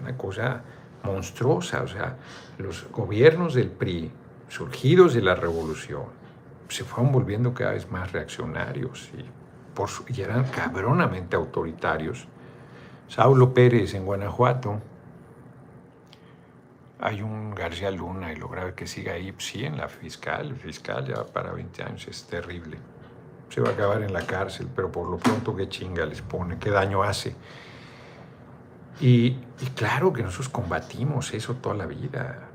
[0.00, 0.62] Una cosa
[1.02, 2.16] monstruosa, o sea,
[2.56, 4.10] los gobiernos del PRI,
[4.48, 6.04] surgidos de la revolución,
[6.68, 9.24] se fueron volviendo cada vez más reaccionarios y,
[9.74, 12.26] por y eran cabronamente autoritarios.
[13.08, 14.80] Saulo Pérez en Guanajuato,
[16.98, 21.06] hay un García Luna y lo grave que siga ahí, sí, en la fiscal, fiscal
[21.06, 22.78] ya para 20 años es terrible.
[23.50, 26.58] Se va a acabar en la cárcel, pero por lo pronto qué chinga les pone,
[26.58, 27.34] qué daño hace.
[29.00, 29.32] Y,
[29.74, 32.48] claro que nosotros combatimos eso toda la vida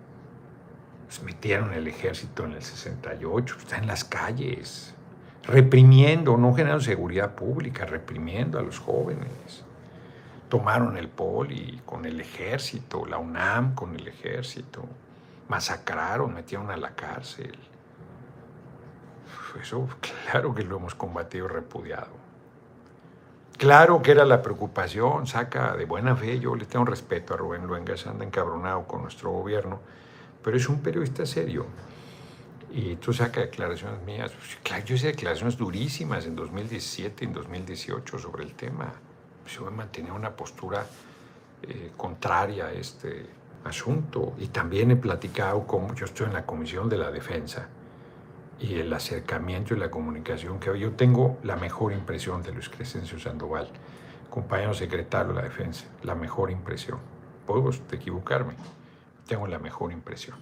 [1.06, 4.96] pues, metieron el ejército en el 68, está en las calles,
[5.44, 9.66] reprimiendo, no generando seguridad pública, reprimiendo a los jóvenes.
[10.52, 14.84] Tomaron el poli con el ejército, la UNAM con el ejército,
[15.48, 17.58] masacraron, metieron a la cárcel.
[19.62, 19.88] Eso
[20.26, 22.12] claro que lo hemos combatido y repudiado.
[23.58, 27.66] Claro que era la preocupación, saca de buena fe, yo le tengo respeto a Rubén
[27.66, 29.80] Luengas, anda encabronado con nuestro gobierno,
[30.44, 31.66] pero es un periodista serio.
[32.72, 34.34] Y tú sacas declaraciones mías.
[34.64, 38.92] Claro, yo hice declaraciones durísimas en 2017 y en 2018 sobre el tema.
[39.44, 40.86] Pues, yo mantenía una postura
[41.64, 43.28] eh, contraria a este
[43.64, 44.34] asunto.
[44.40, 47.68] Y también he platicado como yo estoy en la Comisión de la Defensa
[48.60, 53.20] y el acercamiento y la comunicación que yo tengo la mejor impresión de Luis Crescencio
[53.20, 53.70] Sandoval,
[54.30, 57.00] compañero secretario de la Defensa, la mejor impresión.
[57.46, 58.54] Puedo equivocarme,
[59.28, 60.38] tengo la mejor impresión.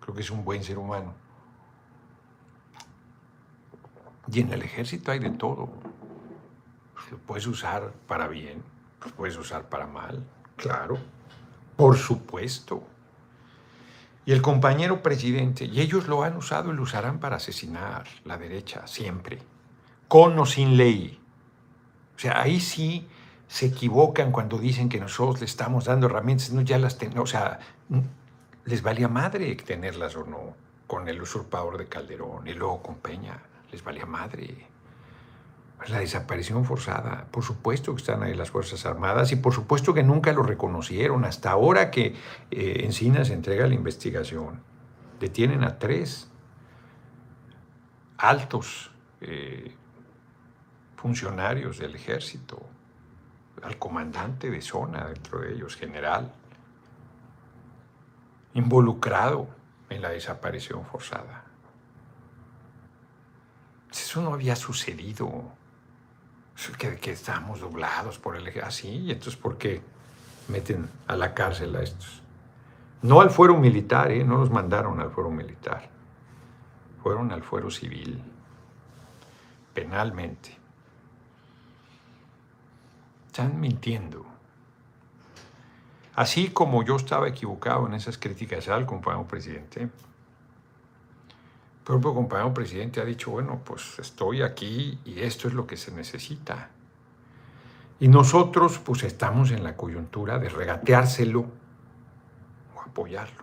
[0.00, 1.12] Creo que es un buen ser humano.
[4.30, 5.70] Y en el ejército hay de todo.
[7.10, 8.62] Lo puedes usar para bien,
[9.04, 10.24] lo puedes usar para mal,
[10.56, 10.98] claro,
[11.76, 12.82] por supuesto.
[14.26, 18.36] Y el compañero presidente, y ellos lo han usado y lo usarán para asesinar la
[18.36, 19.38] derecha, siempre,
[20.06, 21.18] con o sin ley.
[22.14, 23.08] O sea, ahí sí
[23.46, 27.32] se equivocan cuando dicen que nosotros le estamos dando herramientas, no, ya las tenemos, o
[27.32, 27.58] sea,
[28.66, 30.54] les valía madre tenerlas o no,
[30.86, 33.40] con el usurpador de Calderón y luego con Peña,
[33.72, 34.66] les valía madre.
[35.86, 40.02] La desaparición forzada, por supuesto que están ahí las Fuerzas Armadas y por supuesto que
[40.02, 42.14] nunca lo reconocieron, hasta ahora que
[42.50, 44.60] eh, Encinas entrega la investigación,
[45.20, 46.30] detienen a tres
[48.18, 49.72] altos eh,
[50.96, 52.60] funcionarios del ejército,
[53.62, 56.32] al comandante de zona dentro de ellos, general,
[58.54, 59.48] involucrado
[59.88, 61.44] en la desaparición forzada.
[63.90, 65.52] Eso no había sucedido.
[66.76, 68.48] Que, estamos doblados por el.
[68.62, 69.80] Así, y entonces, ¿por qué
[70.48, 72.20] meten a la cárcel a estos?
[73.02, 74.24] No al fuero militar, ¿eh?
[74.24, 75.88] no los mandaron al fuero militar.
[77.00, 78.20] Fueron al fuero civil,
[79.72, 80.56] penalmente.
[83.26, 84.26] Están mintiendo.
[86.16, 89.88] Así como yo estaba equivocado en esas críticas al compañero presidente,
[91.96, 95.90] el compañero presidente ha dicho, bueno, pues estoy aquí y esto es lo que se
[95.90, 96.70] necesita.
[98.00, 101.46] Y nosotros pues estamos en la coyuntura de regateárselo
[102.76, 103.42] o apoyarlo.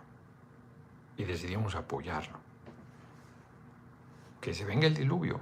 [1.18, 2.38] Y decidimos apoyarlo.
[4.42, 5.40] Que se venga el diluvio.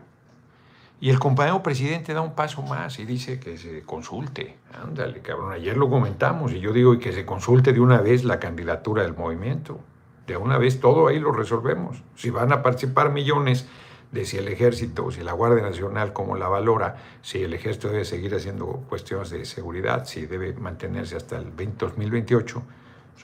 [1.01, 4.58] Y el compañero presidente da un paso más y dice que se consulte.
[4.82, 5.51] Ándale, cabrón.
[5.51, 9.04] Ayer lo comentamos y yo digo y que se consulte de una vez la candidatura
[9.04, 9.82] del movimiento.
[10.28, 12.01] De una vez todo ahí lo resolvemos.
[12.15, 13.67] Si van a participar millones
[14.11, 18.05] de si el ejército, si la Guardia Nacional, cómo la valora, si el ejército debe
[18.05, 22.63] seguir haciendo cuestiones de seguridad, si debe mantenerse hasta el 2028.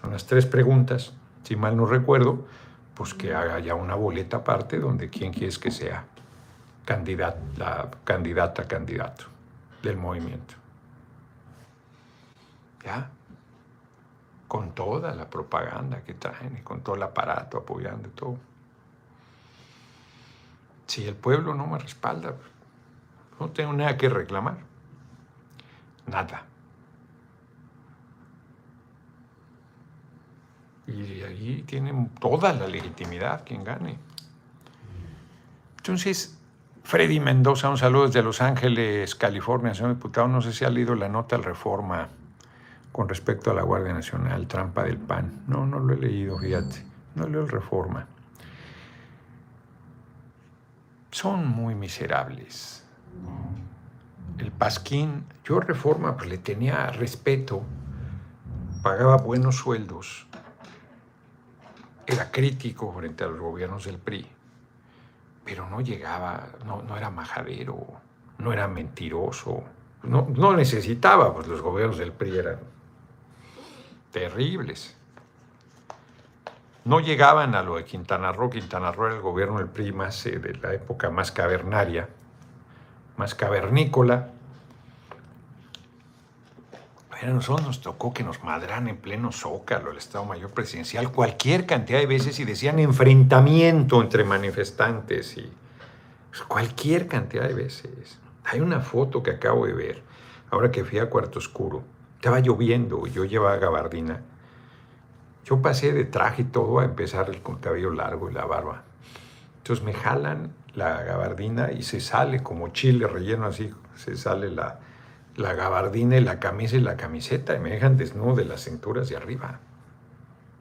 [0.02, 2.46] Son las tres preguntas, si mal no recuerdo,
[2.96, 6.06] pues que haga ya una boleta aparte donde quién quieres que sea
[6.86, 9.26] candidata, la candidata, candidato
[9.84, 10.56] del movimiento.
[12.84, 13.12] ¿Ya?
[14.50, 18.38] Con toda la propaganda que traen y con todo el aparato apoyando todo.
[20.88, 22.34] Si el pueblo no me respalda,
[23.40, 24.58] no tengo nada que reclamar.
[26.08, 26.46] Nada.
[30.88, 34.00] Y ahí tienen toda la legitimidad quien gane.
[35.78, 36.40] Entonces,
[36.84, 40.28] Freddy Mendoza, un saludo desde Los Ángeles, California, señor diputado.
[40.28, 42.10] No sé si ha leído la nota al reforma
[42.92, 45.44] con respecto a la Guardia Nacional, trampa del PAN.
[45.48, 46.86] No, no lo he leído, fíjate.
[47.16, 48.08] No leo el reforma.
[51.12, 52.86] Son muy miserables.
[54.38, 57.64] El Pasquín, yo reforma, pues le tenía respeto,
[58.82, 60.28] pagaba buenos sueldos,
[62.06, 64.40] era crítico frente a los gobiernos del PRI
[65.50, 67.88] pero no llegaba, no, no era majadero,
[68.38, 69.64] no era mentiroso,
[70.04, 72.60] no, no necesitaba, pues los gobiernos del PRI eran
[74.12, 74.96] terribles.
[76.86, 80.26] No llegaban a lo de Quintana Roo, Quintana Roo era el gobierno del PRI más
[80.26, 82.10] eh, de la época más cavernaria,
[83.18, 84.30] más cavernícola,
[87.28, 91.66] a nosotros nos tocó que nos madran en pleno zócalo, el Estado Mayor Presidencial, cualquier
[91.66, 95.52] cantidad de veces y decían enfrentamiento entre manifestantes y
[96.30, 98.20] pues, cualquier cantidad de veces.
[98.46, 100.02] Hay una foto que acabo de ver,
[100.50, 101.84] ahora que fui a Cuarto Oscuro.
[102.20, 104.20] Estaba lloviendo yo llevaba gabardina.
[105.46, 108.84] Yo pasé de traje y todo a empezar con el cabello largo y la barba.
[109.60, 114.82] Entonces me jalan la gabardina y se sale como chile relleno así, se sale la,
[115.38, 119.08] la gabardina y la camisa y la camiseta y me dejan desnudo de las cinturas
[119.08, 119.62] de arriba.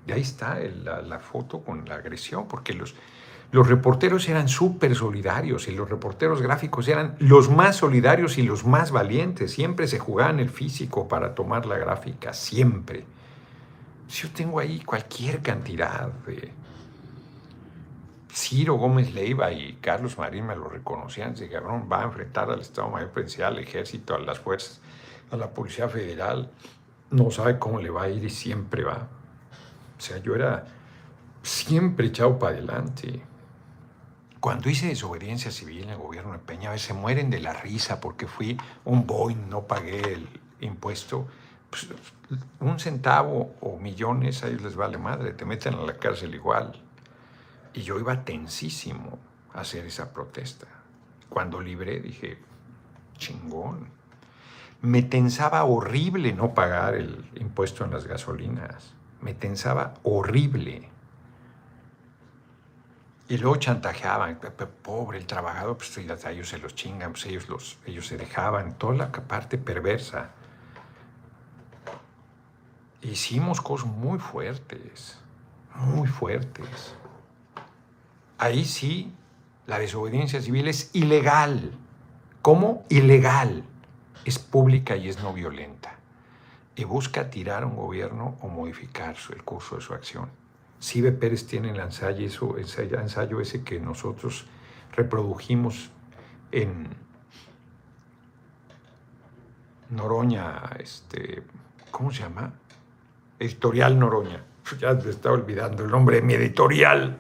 [0.07, 2.95] Y ahí está la, foto con la agresión, porque los,
[3.51, 8.67] los reporteros eran súper solidarios y los reporteros gráficos eran los más solidarios y los
[8.67, 9.53] más valientes.
[9.53, 13.05] Siempre se jugaban el físico para tomar la gráfica, siempre.
[14.11, 16.53] Yo tengo ahí cualquier cantidad de,
[18.39, 22.61] Ciro Gómez Leiva y Carlos Marín me lo reconocían, ese cabrón va a enfrentar al
[22.61, 24.81] Estado Mayor Presidencial, al Ejército, a las fuerzas,
[25.31, 26.51] a la Policía Federal,
[27.11, 29.09] no sabe cómo le va a ir y siempre va.
[29.99, 30.67] O sea, yo era
[31.43, 33.23] siempre echado para adelante.
[34.41, 38.01] Cuando hice desobediencia civil en el gobierno de Peña, a veces mueren de la risa
[38.01, 40.29] porque fui un Boeing, no pagué el
[40.61, 41.27] impuesto.
[41.71, 41.89] Pues,
[42.61, 46.81] un centavo o millones, a ellos les vale madre, te meten a la cárcel igual.
[47.75, 49.19] Y yo iba tensísimo
[49.55, 50.67] a hacer esa protesta.
[51.29, 52.39] Cuando libré dije,
[53.17, 53.89] chingón.
[54.81, 58.95] Me tensaba horrible no pagar el impuesto en las gasolinas.
[59.21, 60.89] Me tensaba horrible.
[63.29, 64.39] Y luego chantajeaban,
[64.83, 68.79] pobre el trabajador, pues a ellos se los chingan, pues ellos, los, ellos se dejaban,
[68.79, 70.31] toda la parte perversa.
[73.03, 75.19] Hicimos cosas muy fuertes,
[75.75, 76.95] muy fuertes
[78.39, 79.13] ahí sí
[79.67, 81.73] la desobediencia civil es ilegal.
[82.41, 82.85] ¿Cómo?
[82.89, 83.65] Ilegal.
[84.25, 85.97] Es pública y es no violenta.
[86.75, 90.31] Y busca tirar a un gobierno o modificar el curso de su acción.
[90.79, 94.47] Sibe Pérez tiene el ensayo, ese que nosotros
[94.93, 95.91] reprodujimos
[96.53, 96.89] en
[99.91, 101.43] Noroña, este,
[101.91, 102.53] ¿cómo se llama?
[103.39, 104.45] Editorial Noroña.
[104.79, 107.19] Ya te estaba olvidando el nombre de mi editorial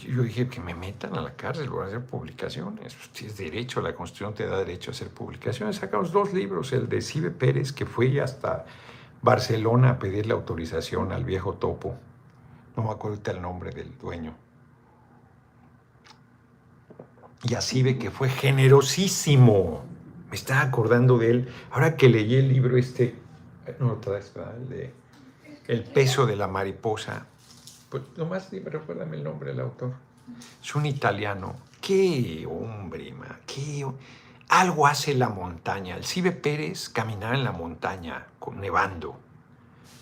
[0.00, 2.96] yo dije que me metan a la cárcel por hacer publicaciones.
[3.12, 5.76] Si es derecho, la Constitución te da derecho a hacer publicaciones.
[5.76, 8.64] Sacamos dos libros, el de Cibe Pérez, que fue hasta
[9.20, 11.96] Barcelona a pedirle autorización al viejo topo.
[12.76, 14.34] No me acuerdo el nombre del dueño.
[17.44, 19.82] Y así ve que fue generosísimo.
[20.30, 21.48] Me estaba acordando de él.
[21.70, 23.16] Ahora que leí el libro este,
[23.78, 24.94] no lo traes, El de
[25.66, 27.26] El peso de la mariposa
[27.92, 29.92] pues nomás recuérdame el nombre del autor.
[30.62, 31.56] Es un italiano.
[31.78, 33.86] Qué hombre, ma, qué...
[34.48, 35.96] Algo hace la montaña.
[35.96, 39.18] El Cibe Pérez caminaba en la montaña, con, nevando.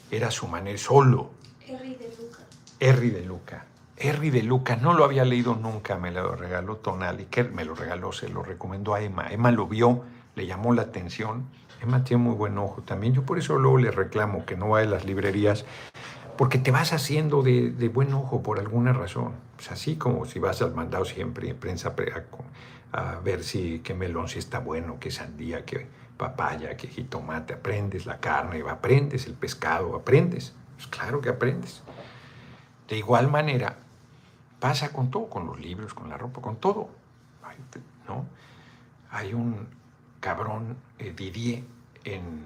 [0.08, 1.32] Era su manera, solo.
[1.66, 2.39] Henry de Luca.
[2.82, 3.66] Henry de Luca.
[3.98, 7.74] Henry de Luca, no lo había leído nunca, me lo regaló Tonali, que me lo
[7.74, 9.30] regaló, se lo recomendó a Emma.
[9.30, 10.02] Emma lo vio,
[10.34, 11.44] le llamó la atención.
[11.82, 13.12] Emma tiene muy buen ojo también.
[13.12, 15.66] Yo por eso luego le reclamo que no va a las librerías
[16.38, 19.34] porque te vas haciendo de, buen ojo por alguna razón.
[19.70, 21.94] Así como si vas al mandado siempre en prensa
[22.92, 28.06] a, ver si qué melón si está bueno, qué sandía, qué papaya, qué jitomate, aprendes
[28.06, 30.54] la carne, aprendes el pescado, aprendes.
[30.76, 31.82] Pues claro que aprendes.
[32.90, 33.76] De igual manera,
[34.58, 36.90] pasa con todo, con los libros, con la ropa, con todo.
[38.08, 38.26] ¿no?
[39.12, 39.68] Hay un
[40.18, 41.62] cabrón, eh, Didier,
[42.02, 42.42] en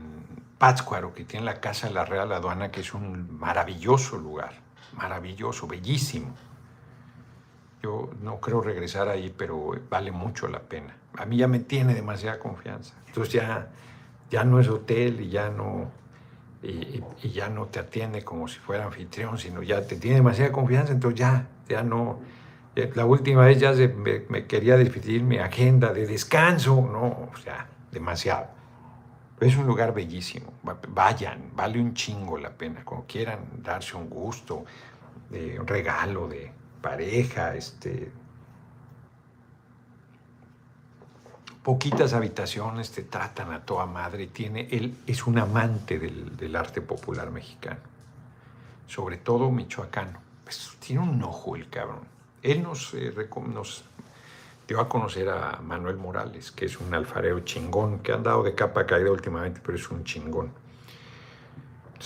[0.59, 4.53] Pátzcuaro, que tiene la Casa de la Real Aduana, que es un maravilloso lugar,
[4.93, 6.35] maravilloso, bellísimo.
[7.83, 10.95] Yo no creo regresar ahí, pero vale mucho la pena.
[11.17, 12.95] A mí ya me tiene demasiada confianza.
[13.07, 13.71] Entonces ya,
[14.31, 15.91] ya no es hotel y ya no,
[16.65, 20.93] y, ya no te atiende como si fuera anfitrión, sino ya te tiene demasiada confianza,
[20.93, 22.21] entonces ya, ya no.
[22.95, 27.69] La última vez ya me, me, quería definir mi agenda de descanso, no, o sea,
[27.93, 28.49] demasiado.
[29.41, 30.53] Es un lugar bellísimo.
[30.89, 32.85] Vayan, vale un chingo la pena.
[32.85, 34.65] Como quieran darse un gusto,
[35.31, 36.51] de un regalo de
[36.81, 38.11] pareja, este.
[41.65, 44.27] Poquitas habitaciones te tratan a toda madre.
[44.27, 47.81] Tiene, él es un amante del, arte popular mexicano,
[48.87, 50.19] sobre todo michoacano.
[50.45, 52.01] Pues, tiene un ojo el cabrón.
[52.43, 53.15] Él nos, eh,
[53.51, 53.83] nos
[54.69, 58.55] dio a conocer a Manuel Morales, que es un alfarero chingón, que ha andado de
[58.55, 60.53] capa caída últimamente, pero es un chingón.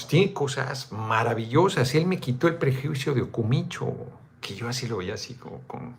[0.08, 1.96] tiene cosas maravillosas.
[1.96, 3.92] Él me quitó el prejuicio de Ocumicho,
[4.40, 5.96] que yo así lo veía así como, con,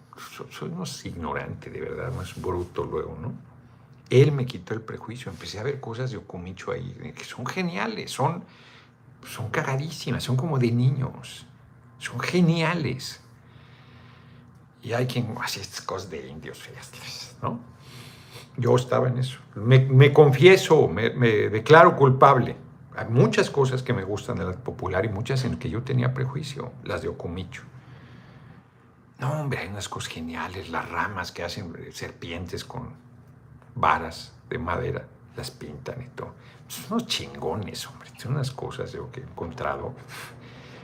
[0.50, 3.49] soy unos ignorante de verdad, más bruto luego, ¿no?
[4.10, 8.12] Él me quitó el prejuicio, empecé a ver cosas de Ocumicho ahí, que son geniales,
[8.12, 8.44] son,
[9.28, 11.46] son cagadísimas, son como de niños,
[12.00, 13.22] son geniales.
[14.82, 16.68] Y hay quien hace estas cosas de indios
[17.42, 17.60] ¿no?
[18.58, 19.40] Yo estaba en eso.
[19.56, 22.58] Me, confieso, me, declaro culpable.
[22.96, 26.14] Hay muchas cosas que me gustan de la popular y muchas en que yo tenía
[26.14, 27.62] prejuicio, las de Ocomicho.
[29.20, 33.09] No, hombre, hay unas cosas geniales, las ramas que hacen serpientes con
[33.80, 35.06] varas de madera,
[35.36, 36.34] las pintan y todo.
[36.68, 39.94] Son unos chingones, hombre, son unas cosas que he encontrado.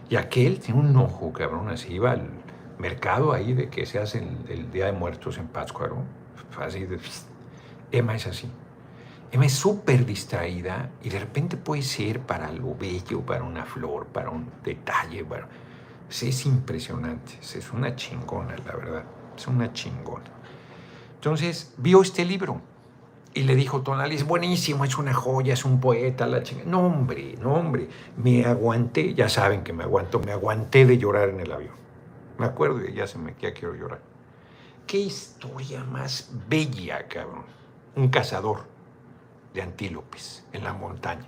[0.09, 2.29] Y aquel tiene un ojo, cabrón, así iba al
[2.77, 5.97] mercado ahí de que se hace el, Día de Muertos en Pátzcuaro.
[6.59, 6.99] Así de,
[7.91, 8.49] Emma es así.
[9.31, 14.07] Emma es súper distraída y de repente puede ser para lo bello, para una flor,
[14.07, 15.25] para un detalle.
[16.09, 17.33] es impresionante.
[17.41, 19.03] Es una chingona, la verdad.
[19.35, 20.25] Es una chingona.
[21.15, 22.61] Entonces vio este libro
[23.35, 26.69] y le dijo Tonali, es buenísimo, es una joya, es un poeta, la chingada.
[26.69, 27.89] No, hombre, no, hombre.
[28.15, 31.75] Me aguanté, ya saben que me aguanto, me aguanté de llorar en el avión.
[32.37, 33.99] Me acuerdo y ya se me ya quiero llorar.
[34.87, 37.43] Qué historia más bella, cabrón.
[37.97, 38.67] Un cazador
[39.53, 41.27] de antílopes en la montaña.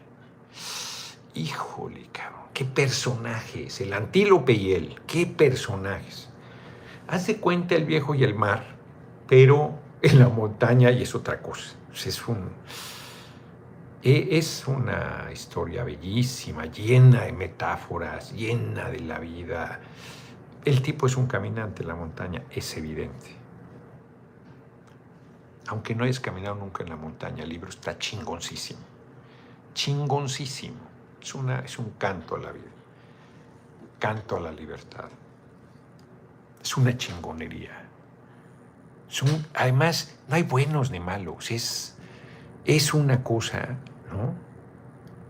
[1.34, 2.44] Híjole, cabrón.
[2.54, 3.82] Qué personajes.
[3.82, 4.96] El antílope y él.
[5.08, 6.30] Qué personajes.
[7.08, 8.78] Hace cuenta el viejo y el mar,
[9.28, 11.77] pero en la montaña y es otra cosa.
[11.94, 12.50] Es un.
[14.04, 19.80] E, es una historia bellísima, llena de metáforas, llena de la vida.
[20.64, 23.36] El tipo es un caminante en la montaña, es evidente.
[25.68, 28.80] Aunque no hayas caminado nunca en la montaña, el libro está chingoncísimo.
[29.74, 30.88] Chingoncísimo.
[31.22, 32.72] Es, una, es un canto a la vida.
[34.00, 35.10] Canto a la libertad.
[36.62, 37.87] Es una chingonería.
[39.54, 41.52] Además, no hay buenos ni malos.
[41.52, 41.96] Es,
[42.66, 43.78] es una cosa,
[44.12, 44.34] ¿no?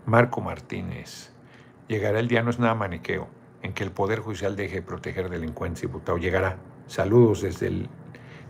[0.05, 1.29] Marco Martínez.
[1.87, 3.27] Llegará el día, no es nada maniqueo
[3.61, 6.17] en que el Poder Judicial deje de proteger delincuentes, diputado.
[6.17, 6.57] Llegará.
[6.87, 7.87] Saludos desde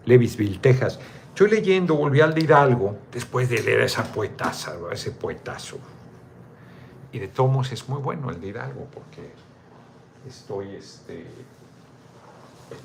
[0.05, 0.99] Levisville, Texas.
[1.30, 5.78] Estoy leyendo, volví al de Hidalgo, después de leer esa poetaza, ese poetazo.
[7.11, 9.32] Y de tomos es muy bueno el de Hidalgo, porque
[10.28, 11.25] estoy, este,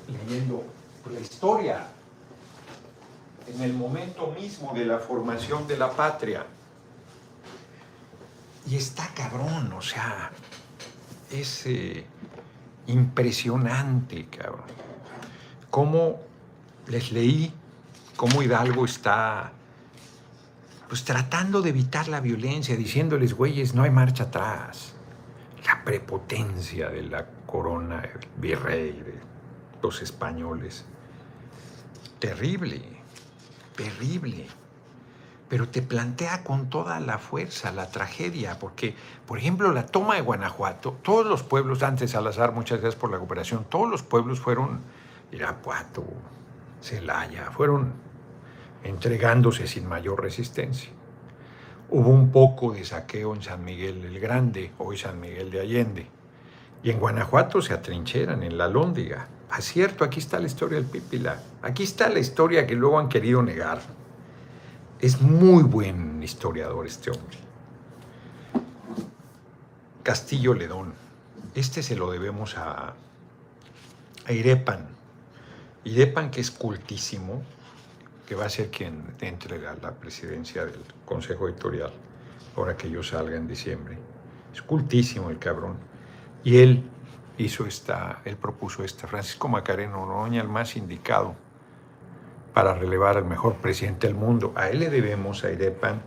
[0.07, 0.63] leyendo
[1.11, 1.87] la historia
[3.47, 6.45] en el momento mismo de la formación de la patria.
[8.67, 10.31] Y está cabrón, o sea,
[11.29, 12.05] es eh,
[12.87, 14.63] impresionante, cabrón.
[15.69, 16.21] Cómo
[16.87, 17.53] les leí,
[18.15, 19.51] cómo Hidalgo está
[20.87, 24.93] pues tratando de evitar la violencia, diciéndoles, güeyes, no hay marcha atrás.
[25.65, 29.15] La prepotencia de la corona, el virrey, de
[29.81, 30.85] los españoles.
[32.19, 32.92] Terrible,
[33.73, 34.47] terrible.
[35.49, 38.95] Pero te plantea con toda la fuerza la tragedia, porque,
[39.27, 43.19] por ejemplo, la toma de Guanajuato, todos los pueblos, antes Salazar, muchas gracias por la
[43.19, 44.81] cooperación, todos los pueblos fueron
[45.31, 46.03] Irapuato,
[46.81, 47.93] Celaya, fueron
[48.83, 50.89] entregándose sin mayor resistencia.
[51.89, 56.07] Hubo un poco de saqueo en San Miguel el Grande, hoy San Miguel de Allende,
[56.81, 59.27] y en Guanajuato se atrincheran, en la Lóndiga.
[59.53, 61.39] Acierto, aquí está la historia del Pípila.
[61.61, 63.83] Aquí está la historia que luego han querido negar.
[64.99, 67.37] Es muy buen historiador este hombre.
[70.01, 70.95] Castillo Ledón.
[71.53, 72.95] Este se lo debemos a,
[74.25, 74.87] a Irepan.
[75.83, 77.43] Irepan, que es cultísimo,
[78.25, 81.93] que va a ser quien entre a la presidencia del Consejo Editorial,
[82.55, 83.99] ahora que yo salga en diciembre.
[84.51, 85.77] Es cultísimo el cabrón.
[86.43, 86.89] Y él
[87.37, 91.35] hizo esta, él propuso esta, Francisco Macareno Noroña, el más indicado
[92.53, 94.53] para relevar al mejor presidente del mundo.
[94.55, 96.01] A él le debemos, a Irepan,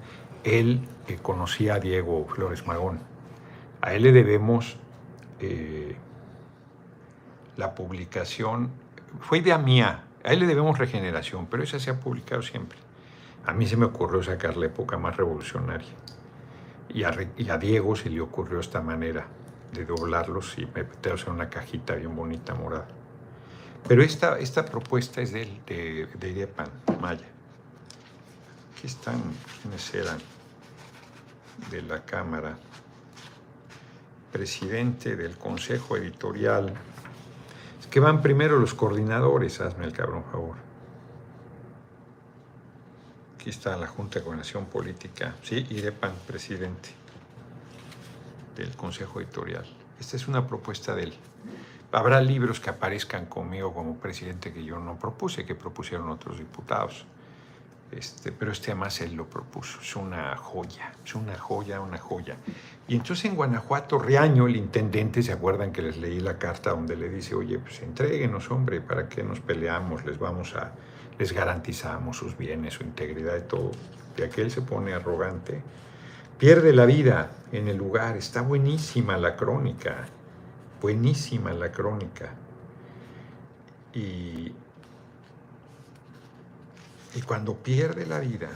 [0.45, 3.01] él que conocía a Diego Flores Magón.
[3.81, 4.79] A él le debemos
[5.41, 5.97] eh,
[7.57, 8.71] la publicación,
[9.21, 12.79] fue idea mía, a él le debemos regeneración, pero esa se ha publicado siempre.
[13.45, 15.89] A mí se me ocurrió sacar la época más revolucionaria.
[16.89, 19.27] Y a, y a Diego se le ocurrió esta manera
[19.73, 22.89] de doblarlos y meterlos en una cajita bien bonita morada.
[23.87, 27.27] Pero esta, esta propuesta es de, de, de Irepan Maya.
[28.73, 29.23] Aquí están,
[29.63, 30.19] ¿quiénes eran?
[31.71, 32.57] De la Cámara.
[34.33, 36.75] Presidente del Consejo Editorial.
[37.81, 40.57] Es que van primero los coordinadores, hazme el cabrón favor.
[43.37, 45.37] Aquí está la Junta de Coordinación Política.
[45.43, 47.06] Sí, Irepan, presidente
[48.57, 49.65] del Consejo Editorial.
[50.01, 51.15] Esta es una propuesta de él.
[51.93, 57.07] Habrá libros que aparezcan conmigo como presidente que yo no propuse, que propusieron otros diputados.
[57.93, 59.81] Este, pero este además él lo propuso.
[59.81, 62.37] Es una joya, es una joya, una joya.
[62.89, 66.97] Y entonces en Guanajuato, Riaño, el intendente, ¿se acuerdan que les leí la carta donde
[66.97, 70.05] le dice, oye, pues entréguenos, hombre, ¿para qué nos peleamos?
[70.05, 70.73] Les vamos a,
[71.19, 73.71] les garantizamos sus bienes, su integridad y todo.
[74.19, 75.63] Y aquel se pone arrogante
[76.39, 78.17] pierde la vida en el lugar.
[78.17, 80.07] Está buenísima la crónica,
[80.81, 82.35] buenísima la crónica.
[83.95, 84.53] Y,
[87.15, 88.51] y cuando pierde la vida,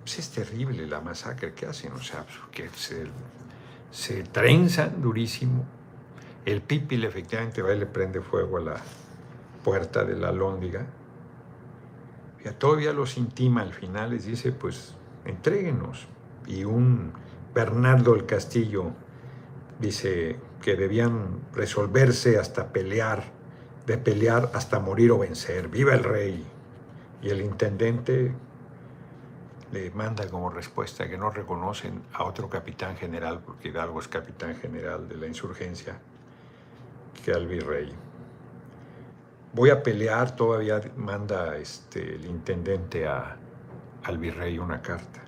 [0.00, 3.06] pues es terrible la masacre que hacen, o sea, que se,
[3.90, 5.66] se trenzan durísimo.
[6.46, 8.82] El pipil efectivamente va y le prende fuego a la,
[9.62, 10.86] puerta de la lóndiga.
[12.44, 14.94] Y todavía los intima al final, les dice, pues
[15.24, 16.06] entréguenos.
[16.46, 17.12] Y un
[17.54, 18.92] Bernardo el Castillo
[19.78, 23.24] dice que debían resolverse hasta pelear,
[23.86, 25.68] de pelear hasta morir o vencer.
[25.68, 26.44] ¡Viva el rey!
[27.22, 28.34] Y el intendente
[29.72, 34.56] le manda como respuesta que no reconocen a otro capitán general, porque Hidalgo es capitán
[34.56, 35.98] general de la insurgencia,
[37.24, 37.92] que al virrey
[39.52, 43.36] voy a pelear, todavía manda este, el intendente a,
[44.02, 45.22] al virrey una carta,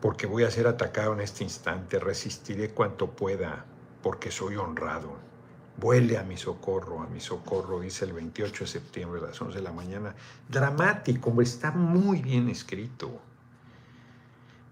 [0.00, 3.64] porque voy a ser atacado en este instante, resistiré cuanto pueda,
[4.02, 5.30] porque soy honrado.
[5.76, 9.58] Vuele a mi socorro, a mi socorro, dice el 28 de septiembre a las 11
[9.58, 10.14] de la mañana.
[10.48, 13.10] Dramático, está muy bien escrito.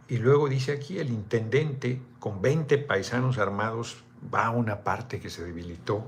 [0.09, 4.03] Y luego dice aquí, el intendente con 20 paisanos armados
[4.35, 6.05] va a una parte que se debilitó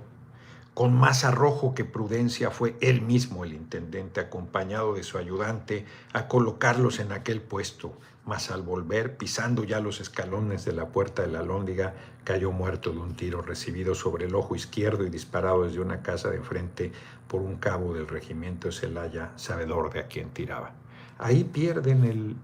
[0.75, 6.29] con más arrojo que prudencia fue él mismo el intendente, acompañado de su ayudante, a
[6.29, 7.93] colocarlos en aquel puesto,
[8.25, 11.95] mas al volver, pisando ya los escalones de la puerta de la lóndiga,
[12.25, 16.31] cayó muerto de un tiro recibido sobre el ojo izquierdo y disparado desde una casa
[16.31, 16.93] de enfrente
[17.27, 20.73] por un cabo del regimiento de Celaya, sabedor de a quien tiraba.
[21.19, 22.37] Ahí pierden el,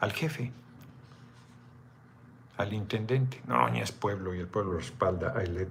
[0.00, 0.52] al jefe,
[2.56, 3.40] al intendente.
[3.46, 5.68] No, es pueblo y el pueblo respalda a Ailet.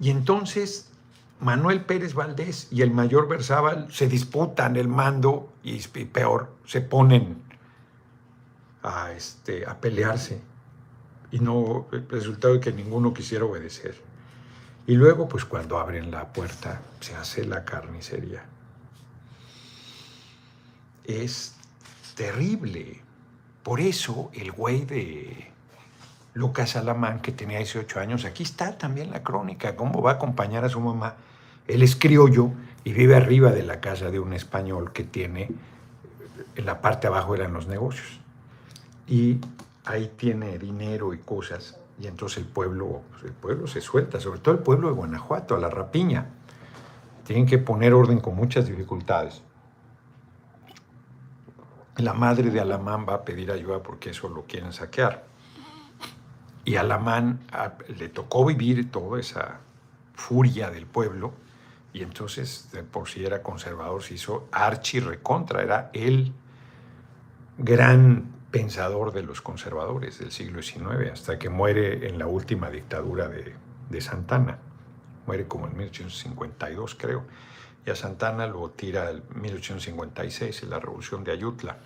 [0.00, 0.90] Y entonces
[1.40, 7.42] Manuel Pérez Valdés y el mayor Berzábal se disputan el mando y, peor, se ponen
[8.82, 10.40] a, este, a pelearse
[11.30, 14.00] y no, el resultado de que ninguno quisiera obedecer.
[14.86, 18.44] Y luego, pues cuando abren la puerta, se hace la carnicería.
[21.02, 21.56] Es
[22.14, 23.02] terrible.
[23.62, 25.52] Por eso el güey de
[26.34, 30.64] Lucas Alamán, que tenía 18 años, aquí está también la crónica, cómo va a acompañar
[30.64, 31.14] a su mamá.
[31.68, 32.50] Él es criollo
[32.82, 35.48] y vive arriba de la casa de un español que tiene,
[36.56, 38.20] en la parte abajo eran los negocios.
[39.06, 39.38] Y
[39.84, 41.78] ahí tiene dinero y cosas.
[42.00, 45.54] Y entonces el pueblo, pues, el pueblo se suelta, sobre todo el pueblo de Guanajuato,
[45.54, 46.26] a la rapiña.
[47.24, 49.42] Tienen que poner orden con muchas dificultades.
[51.98, 55.33] La madre de Alamán va a pedir ayuda porque eso lo quieren saquear.
[56.64, 57.40] Y Alamán
[57.98, 59.60] le tocó vivir toda esa
[60.14, 61.34] furia del pueblo
[61.94, 66.32] y entonces por si era conservador se hizo archi recontra, era el
[67.56, 73.28] gran pensador de los conservadores del siglo XIX, hasta que muere en la última dictadura
[73.28, 73.54] de,
[73.90, 74.58] de Santana.
[75.26, 77.24] Muere como en 1852, creo.
[77.86, 81.78] Y a Santana lo tira en 1856, en la revolución de Ayutla.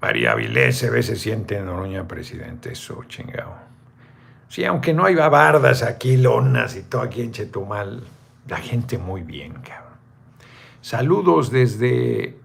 [0.00, 3.54] María Avilés se ve, se siente en Noroña presidente, eso chingado.
[4.48, 8.04] Sí, aunque no hay bardas aquí, lonas y todo aquí en Chetumal,
[8.46, 9.94] la gente muy bien, cabrón.
[10.80, 12.36] Saludos desde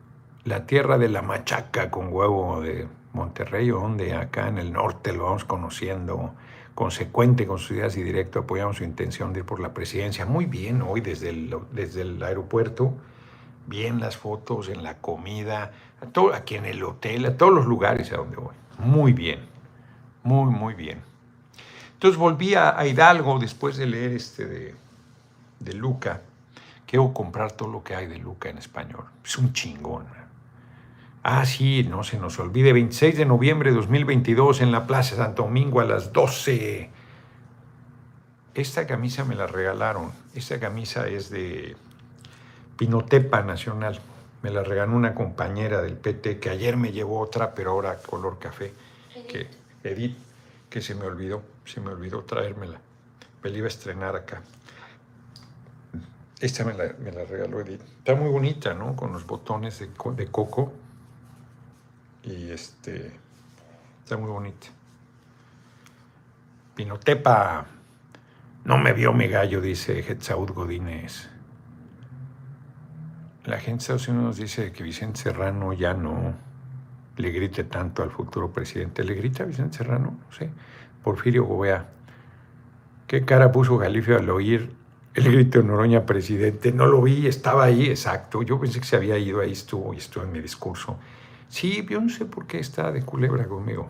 [0.45, 5.25] la tierra de la machaca con huevo de Monterrey, donde acá en el norte lo
[5.25, 6.33] vamos conociendo,
[6.73, 10.25] consecuente con sus ideas y directo apoyamos su intención de ir por la presidencia.
[10.25, 12.95] Muy bien hoy desde el, desde el aeropuerto,
[13.67, 15.71] bien las fotos en la comida,
[16.07, 18.55] todo, aquí en el hotel, a todos los lugares a donde voy.
[18.79, 19.39] Muy bien,
[20.23, 21.01] muy, muy bien.
[21.93, 24.75] Entonces volví a, Hidalgo después de leer este de,
[25.59, 26.21] de Luca.
[26.85, 29.05] Quiero comprar todo lo que hay de Luca en español.
[29.23, 30.05] Es un chingón.
[31.23, 35.43] Ah, sí, no se nos olvide, 26 de noviembre de 2022 en la Plaza Santo
[35.43, 36.89] Domingo a las 12.
[38.55, 40.11] Esta camisa me la regalaron.
[40.33, 41.75] Esta camisa es de
[42.75, 43.99] Pinotepa Nacional.
[44.41, 48.39] Me la regaló una compañera del PT que ayer me llevó otra, pero ahora color
[48.39, 48.73] café.
[49.27, 49.47] Que,
[49.83, 50.17] Edith,
[50.69, 52.79] que se me olvidó, se me olvidó traérmela.
[53.43, 54.41] Me la iba a estrenar acá.
[56.39, 57.81] Esta me la, me la regaló Edith.
[57.99, 58.95] Está muy bonita, ¿no?
[58.95, 60.73] Con los botones de, de coco
[62.23, 63.11] y este,
[64.03, 64.67] está muy bonito.
[66.75, 67.65] Pinotepa,
[68.63, 71.29] no me vio mi gallo, dice Hetzaud Godínez.
[73.45, 76.35] La gente de Estados Unidos dice que Vicente Serrano ya no
[77.17, 79.03] le grite tanto al futuro presidente.
[79.03, 80.17] ¿Le grita a Vicente Serrano?
[80.23, 80.49] No sé.
[81.03, 81.89] Porfirio Gobea.
[83.07, 84.75] ¿Qué cara puso Galifio al oír
[85.15, 86.71] el grito de Noroña presidente?
[86.71, 88.43] No lo vi, estaba ahí, exacto.
[88.43, 90.97] Yo pensé que se había ido, ahí estuvo y estuvo en mi discurso.
[91.49, 93.89] Sí, yo no sé por qué está de culebra conmigo.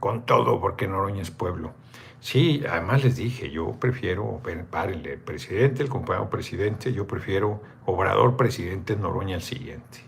[0.00, 1.72] Con todo, porque Noroña es pueblo.
[2.22, 8.94] Sí, además les dije, yo prefiero, párenle, presidente, el compañero presidente, yo prefiero Obrador presidente
[8.94, 10.04] Noroña el siguiente.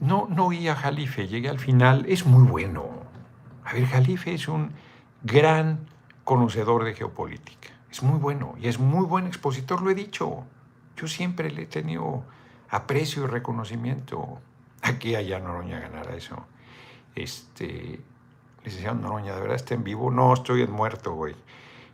[0.00, 2.88] No, no oí a Jalife, llegué al final, es muy bueno.
[3.66, 4.72] A ver, Jalife es un
[5.22, 5.86] gran
[6.24, 10.44] conocedor de geopolítica, es muy bueno y es muy buen expositor, lo he dicho.
[10.96, 12.24] Yo siempre le he tenido
[12.70, 14.40] aprecio y reconocimiento.
[14.80, 16.46] Aquí allá Noroña ganará eso.
[17.14, 18.00] Este,
[18.66, 20.10] licenciado Noroña, ¿de verdad está en vivo?
[20.10, 21.34] No, estoy en muerto, güey.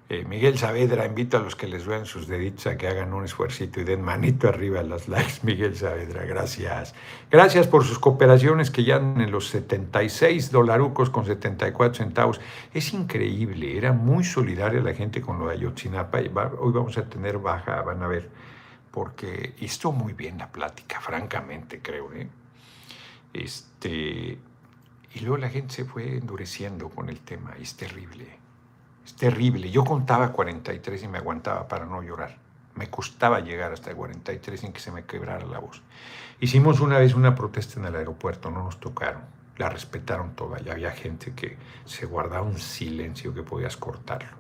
[0.09, 3.25] Eh, Miguel Saavedra, invito a los que les vean sus deditos a que hagan un
[3.25, 5.35] esfuercito y den manito arriba a las likes.
[5.43, 6.95] Miguel Saavedra, gracias.
[7.31, 12.41] Gracias por sus cooperaciones que ya en los 76 dolarucos con 74 centavos.
[12.75, 16.19] Es increíble, era muy solidaria la gente con lo de Ayotzinapa.
[16.19, 18.29] Hoy vamos a tener baja, van a ver
[18.91, 22.13] porque estuvo muy bien la plática, francamente, creo.
[22.13, 22.29] ¿eh?
[23.33, 24.39] Este,
[25.15, 28.39] y luego la gente se fue endureciendo con el tema, es terrible,
[29.05, 29.71] es terrible.
[29.71, 32.39] Yo contaba 43 y me aguantaba para no llorar.
[32.75, 35.83] Me costaba llegar hasta 43 sin que se me quebrara la voz.
[36.41, 39.23] Hicimos una vez una protesta en el aeropuerto, no nos tocaron,
[39.59, 44.39] la respetaron toda y había gente que se guardaba un silencio que podías cortarlo.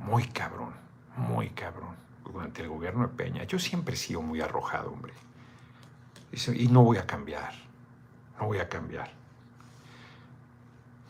[0.00, 0.74] Muy cabrón,
[1.16, 3.44] muy cabrón durante el gobierno de Peña.
[3.44, 5.14] Yo siempre he sido muy arrojado, hombre.
[6.54, 7.54] Y no voy a cambiar.
[8.38, 9.10] No voy a cambiar.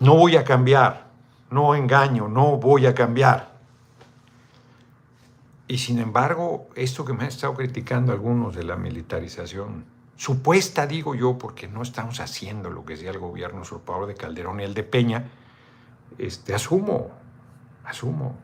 [0.01, 1.07] No voy a cambiar.
[1.51, 3.57] No engaño, no voy a cambiar.
[5.68, 9.84] Y sin embargo, esto que me han estado criticando algunos de la militarización,
[10.16, 14.61] supuesta digo yo, porque no estamos haciendo lo que decía el gobierno usurpador de Calderón
[14.61, 15.24] y el de Peña,
[16.18, 17.11] este, asumo,
[17.84, 18.36] asumo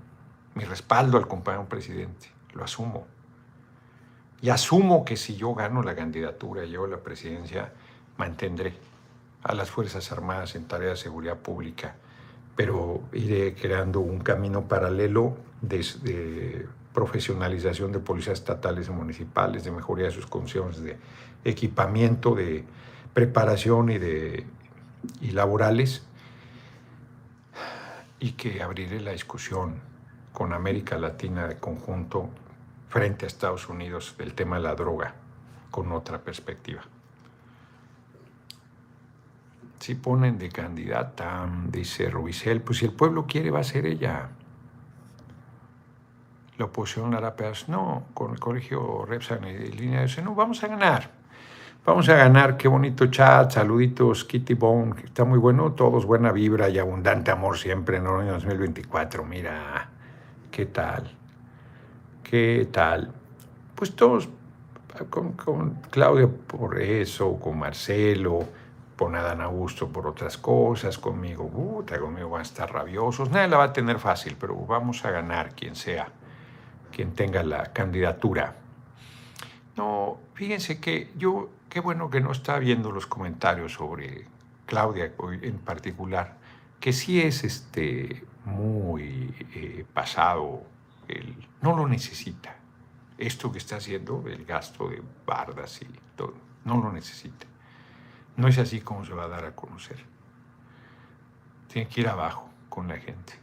[0.55, 3.07] mi respaldo al compañero presidente lo asumo.
[4.41, 7.73] Y asumo que si yo gano la candidatura, yo la presidencia,
[8.17, 8.75] mantendré
[9.43, 11.97] a las Fuerzas Armadas en tareas de seguridad pública,
[12.57, 20.07] pero iré creando un camino paralelo de, profesionalización de policías estatales y municipales, de mejoría
[20.07, 20.99] de sus condiciones de
[21.43, 22.65] equipamiento, de
[23.15, 24.47] preparación y, de,
[25.23, 26.03] y laborales,
[28.21, 29.81] y que abriré la discusión
[30.35, 32.29] con América Latina de conjunto
[32.89, 35.15] frente a Estados Unidos del tema de la droga
[35.71, 36.83] con otra perspectiva.
[39.83, 44.29] Si ponen de candidata, dice Rubicel, pues si el pueblo quiere va a ser ella.
[46.57, 47.69] La oposición hará pedazos.
[47.69, 51.11] No, con el colegio Repsan y línea dice, no, vamos a ganar.
[51.85, 56.69] Vamos a ganar, qué bonito chat, saluditos, Kitty Bone, está muy bueno, todos buena vibra
[56.69, 59.25] y abundante amor siempre en el año 2024.
[59.25, 59.89] Mira,
[60.53, 61.11] ¿qué tal?
[62.23, 63.11] ¿Qué tal?
[63.75, 64.29] Pues todos,
[65.11, 68.62] con, con Claudia por eso, con Marcelo,
[69.03, 73.31] con Adán Augusto por otras cosas, conmigo, puta, conmigo van a estar rabiosos.
[73.31, 76.07] Nadie la va a tener fácil, pero vamos a ganar quien sea,
[76.93, 78.55] quien tenga la candidatura.
[79.77, 84.29] No, fíjense que yo, qué bueno que no está viendo los comentarios sobre
[84.67, 86.37] Claudia en particular,
[86.79, 90.63] que sí es este, muy eh, pasado,
[91.61, 92.55] no lo necesita.
[93.19, 96.35] Esto que está haciendo, el gasto de bardas y todo,
[96.65, 97.52] no lo necesita.
[98.37, 100.05] No es así como se va a dar a conocer.
[101.69, 103.35] Tiene que ir abajo con la gente.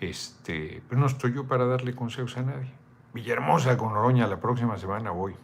[0.00, 2.72] Este, pero no estoy yo para darle consejos a nadie.
[3.12, 5.36] Villahermosa con Oroña, la próxima semana voy.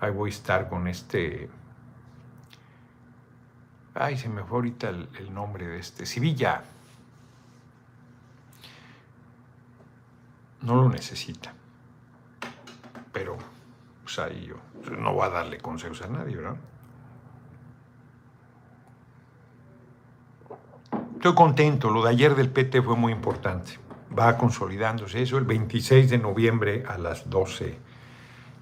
[0.00, 1.50] Ahí voy a estar con este.
[3.94, 6.06] Ay, se me fue ahorita el, nombre de este.
[6.06, 6.62] Sevilla.
[10.62, 11.52] No lo necesita.
[13.12, 13.36] Pero,
[14.02, 14.56] pues ahí yo.
[14.96, 16.56] No voy a darle consejos a nadie, ¿verdad?
[21.24, 23.78] Estoy contento, lo de ayer del PT fue muy importante.
[24.12, 27.78] Va consolidándose eso el 26 de noviembre a las 12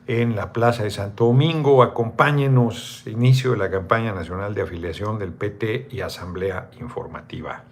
[0.07, 1.83] en la Plaza de Santo Domingo.
[1.83, 7.65] Acompáñenos, inicio de la campaña nacional de afiliación del PT y asamblea informativa.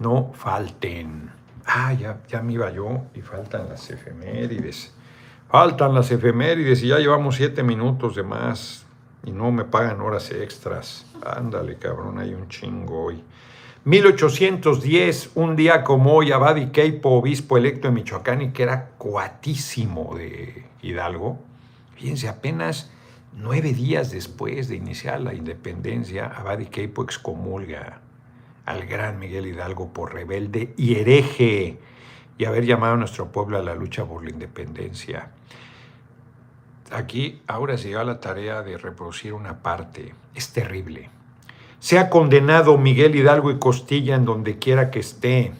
[0.00, 1.30] No falten.
[1.64, 4.92] Ah, ya, ya me iba yo y faltan las efemérides.
[5.48, 8.84] Faltan las efemérides y ya llevamos siete minutos de más
[9.22, 11.06] y no me pagan horas extras.
[11.24, 13.22] Ándale, cabrón, hay un chingo hoy.
[13.84, 20.14] 1810, un día como hoy, Abadi Keipo, obispo electo de Michoacán y que era cuatísimo
[20.16, 21.40] de Hidalgo,
[21.96, 22.92] fíjense, apenas
[23.36, 28.02] nueve días después de iniciar la independencia, Abadi Keipo excomulga
[28.66, 31.80] al gran Miguel Hidalgo por rebelde y hereje
[32.38, 35.30] y haber llamado a nuestro pueblo a la lucha por la independencia.
[36.92, 40.14] Aquí ahora se lleva la tarea de reproducir una parte.
[40.36, 41.10] Es terrible.
[41.82, 45.52] Sea condenado Miguel Hidalgo y Costilla en donde quiera que esté,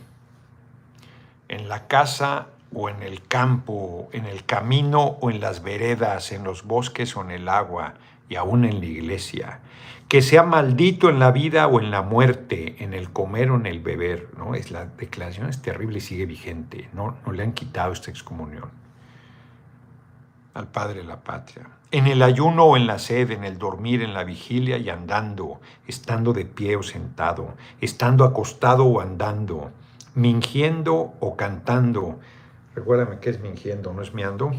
[1.49, 6.45] en la casa o en el campo, en el camino o en las veredas, en
[6.45, 7.95] los bosques o en el agua,
[8.29, 9.62] y aún en la iglesia.
[10.07, 13.66] Que sea maldito en la vida o en la muerte, en el comer o en
[13.66, 14.29] el beber.
[14.39, 14.55] ¿no?
[14.55, 16.89] Es, la declaración es terrible y sigue vigente.
[16.93, 18.70] No, no le han quitado esta excomunión
[20.55, 24.03] al Padre de la Patria en el ayuno o en la sed, en el dormir,
[24.03, 29.70] en la vigilia y andando, estando de pie o sentado, estando acostado o andando,
[30.14, 32.18] mingiendo o cantando.
[32.74, 34.53] Recuérdame qué es mingiendo, ¿no es miando?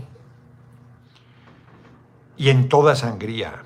[2.37, 3.63] Y en toda sangría,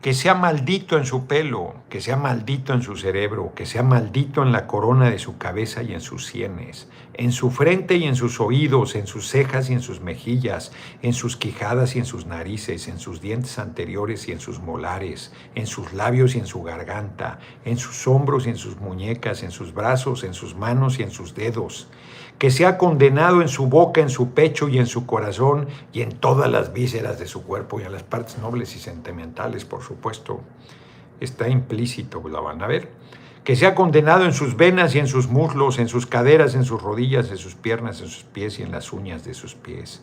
[0.00, 4.44] que sea maldito en su pelo, que sea maldito en su cerebro, que sea maldito
[4.44, 8.14] en la corona de su cabeza y en sus sienes, en su frente y en
[8.14, 10.70] sus oídos, en sus cejas y en sus mejillas,
[11.02, 15.32] en sus quijadas y en sus narices, en sus dientes anteriores y en sus molares,
[15.56, 19.50] en sus labios y en su garganta, en sus hombros y en sus muñecas, en
[19.50, 21.88] sus brazos, en sus manos y en sus dedos,
[22.38, 26.12] que sea condenado en su boca, en su pecho y en su corazón y en
[26.12, 30.40] todas las vísceras de su cuerpo y en las partes nobles y sentimentales, por supuesto.
[31.20, 32.90] Está implícito, la van a ver.
[33.42, 36.80] Que sea condenado en sus venas y en sus muslos, en sus caderas, en sus
[36.80, 40.02] rodillas, en sus piernas, en sus pies y en las uñas de sus pies.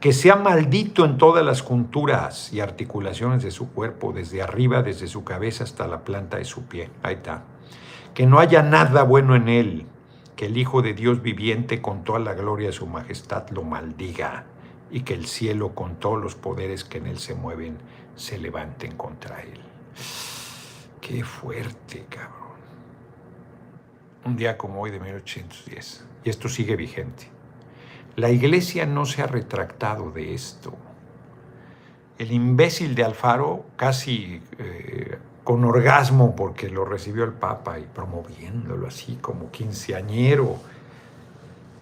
[0.00, 5.06] Que sea maldito en todas las junturas y articulaciones de su cuerpo, desde arriba, desde
[5.06, 6.90] su cabeza hasta la planta de su pie.
[7.02, 7.44] Ahí está.
[8.14, 9.86] Que no haya nada bueno en él,
[10.36, 14.44] que el Hijo de Dios viviente con toda la gloria de su majestad lo maldiga
[14.90, 17.78] y que el cielo con todos los poderes que en él se mueven
[18.14, 19.60] se levanten contra él.
[21.00, 22.56] Qué fuerte, cabrón.
[24.24, 26.04] Un día como hoy de 1810.
[26.24, 27.28] Y esto sigue vigente.
[28.16, 30.74] La iglesia no se ha retractado de esto.
[32.18, 38.88] El imbécil de Alfaro, casi eh, con orgasmo porque lo recibió el Papa y promoviéndolo
[38.88, 40.56] así como quinceañero,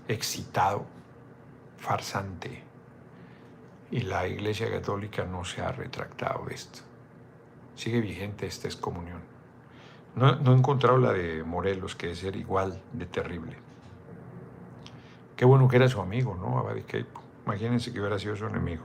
[0.07, 0.85] excitado,
[1.79, 2.63] farsante.
[3.91, 6.81] Y la Iglesia Católica no se ha retractado de esto.
[7.75, 9.21] Sigue vigente esta excomunión.
[10.15, 13.57] No, he encontrado la de Morelos, que es ser igual de terrible.
[15.37, 16.59] Qué bueno que era su amigo, ¿no?
[16.59, 17.23] Abadiqueipo.
[17.47, 18.83] Imagínense que hubiera sido su enemigo.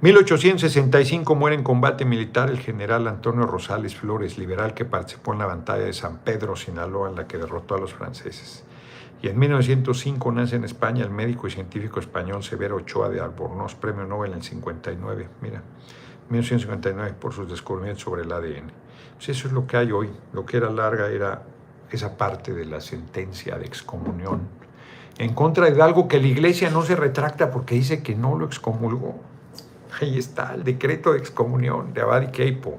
[0.00, 5.46] 1865 muere en combate militar el general Antonio Rosales Flores, liberal que participó en la
[5.46, 8.64] batalla de San Pedro, Sinaloa, en la que derrotó a los franceses.
[9.22, 13.74] Y en 1905 nace en España el médico y científico español Severo Ochoa de Albornoz,
[13.74, 15.28] premio Nobel en 59.
[15.42, 15.64] Mira,
[16.28, 18.70] 1959 por sus descubrimientos sobre el ADN.
[19.16, 20.10] Pues eso es lo que hay hoy.
[20.32, 21.42] Lo que era larga era
[21.90, 24.58] esa parte de la sentencia de excomunión
[25.18, 28.46] en contra de algo que la iglesia no se retracta porque dice que no lo
[28.46, 29.16] excomulgó.
[30.00, 32.78] Ahí está el decreto de excomunión de Abad y Keipo.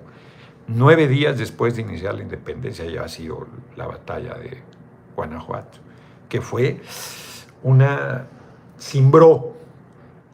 [0.67, 4.61] Nueve días después de iniciar la independencia ya ha sido la batalla de
[5.15, 5.79] Guanajuato,
[6.27, 6.81] que fue
[7.63, 8.27] una
[8.77, 9.55] simbró.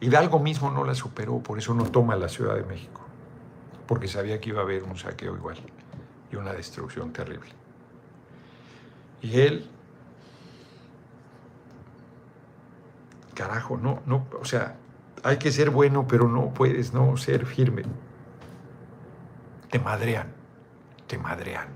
[0.00, 3.00] Hidalgo mismo no la superó, por eso no toma la Ciudad de México,
[3.86, 5.56] porque sabía que iba a haber un saqueo igual
[6.30, 7.50] y una destrucción terrible.
[9.22, 9.70] Y él
[13.34, 14.76] carajo, no, no, o sea,
[15.22, 17.82] hay que ser bueno, pero no puedes no ser firme.
[19.70, 20.32] Te madrean,
[21.06, 21.68] te madrean.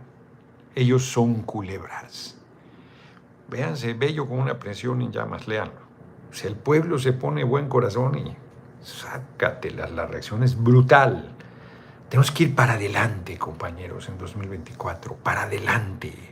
[0.74, 2.36] Ellos son culebras.
[3.48, 5.90] Véanse, bello con una presión en llamas, leanlo.
[6.30, 8.36] Si el pueblo se pone buen corazón y
[8.82, 11.34] sácatelas, la reacción es brutal.
[12.08, 16.30] Tenemos que ir para adelante, compañeros, en 2024, para adelante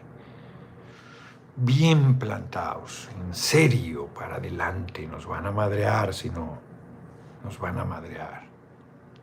[1.61, 5.07] bien plantados, en serio, para adelante.
[5.07, 6.59] Nos van a madrear, si no,
[7.49, 8.43] nos van a madrear.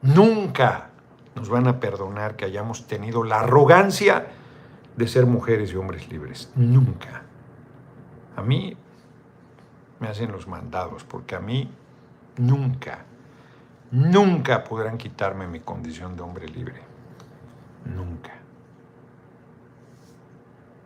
[0.02, 0.90] Nunca
[1.36, 4.26] nos van a perdonar que hayamos tenido la arrogancia
[4.98, 6.52] de ser mujeres y hombres libres.
[6.56, 7.22] Nunca.
[8.36, 8.76] A mí
[10.00, 11.70] me hacen los mandados, porque a mí
[12.38, 13.06] nunca,
[13.92, 16.82] nunca podrán quitarme mi condición de hombre libre.
[17.86, 18.32] Nunca.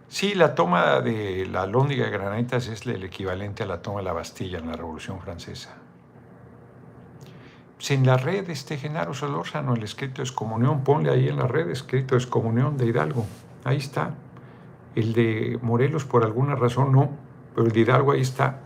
[0.10, 4.06] Sí, la toma de la Lóndiga de Granaditas es el equivalente a la toma de
[4.06, 5.78] la Bastilla en la Revolución Francesa.
[7.80, 11.48] Pues en la red, este Genaro Solórzano, el escrito de excomunión, ponle ahí en la
[11.48, 13.26] red escrito de excomunión de Hidalgo.
[13.64, 14.16] Ahí está.
[14.96, 17.12] El de Morelos, por alguna razón, no,
[17.56, 18.60] pero el de Hidalgo ahí está.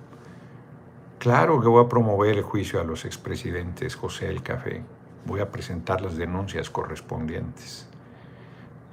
[1.19, 4.81] Claro que voy a promover el juicio a los expresidentes José el Café.
[5.25, 7.87] Voy a presentar las denuncias correspondientes.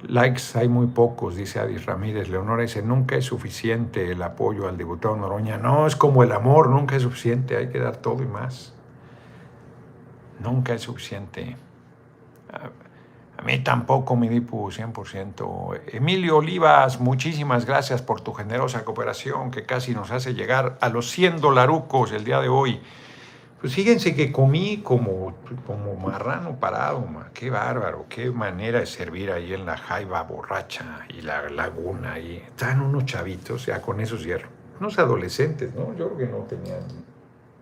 [0.03, 2.29] Likes hay muy pocos, dice Adis Ramírez.
[2.29, 5.57] Leonora dice, nunca es suficiente el apoyo al diputado Noroña.
[5.57, 8.75] No, es como el amor, nunca es suficiente, hay que dar todo y más.
[10.41, 11.55] Nunca es suficiente.
[12.51, 15.81] A, mí tampoco, mi dipu, 100%.
[15.93, 21.09] Emilio Olivas, muchísimas gracias por tu generosa cooperación que casi nos hace llegar a los
[21.11, 22.81] 100 dolarucos el día de hoy.
[23.59, 25.35] Pues fíjense que comí como,
[25.67, 31.21] como marrano parado, qué bárbaro, qué manera de servir ahí en la jaiba borracha y
[31.21, 32.17] la laguna.
[32.17, 34.49] Y estaban unos chavitos, ya con eso cierro.
[34.79, 35.95] Unos adolescentes, ¿no?
[35.95, 36.81] Yo creo que no tenían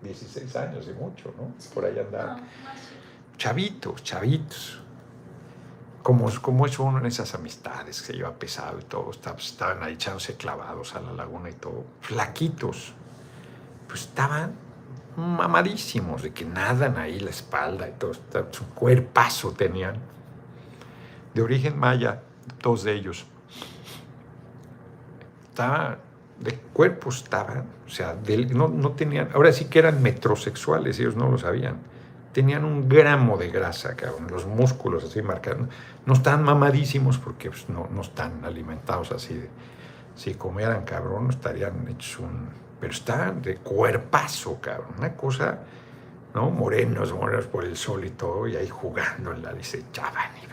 [0.02, 1.52] 16 años de mucho, ¿no?
[1.74, 2.42] Por ahí andaban.
[3.36, 4.80] Chavitos, chavitos.
[6.02, 9.94] Como, como es uno en esas amistades que se lleva pesado y todo, estaban ahí
[9.94, 12.94] echándose clavados a la laguna y todo, flaquitos.
[13.86, 14.54] Pues estaban
[15.16, 18.12] mamadísimos, de que nadan ahí la espalda y todo,
[18.50, 19.96] su cuerpazo tenían.
[21.34, 22.22] De origen maya,
[22.62, 23.26] dos de ellos.
[25.48, 25.98] Estaban,
[26.40, 28.16] de cuerpo estaban, o sea,
[28.50, 31.78] no, no, tenían, ahora sí que eran metrosexuales, ellos no lo sabían.
[32.32, 35.68] Tenían un gramo de grasa, cabrón, los músculos así marcados.
[36.06, 39.40] No están mamadísimos porque pues, no, no están alimentados así.
[40.14, 44.94] si comieran cabrón, estarían hechos un pero está de cuerpazo, cabrón.
[44.98, 45.58] Una cosa,
[46.34, 46.50] ¿no?
[46.50, 50.46] Morenos, morenos por el sol y todo, y ahí jugando en la desechaban y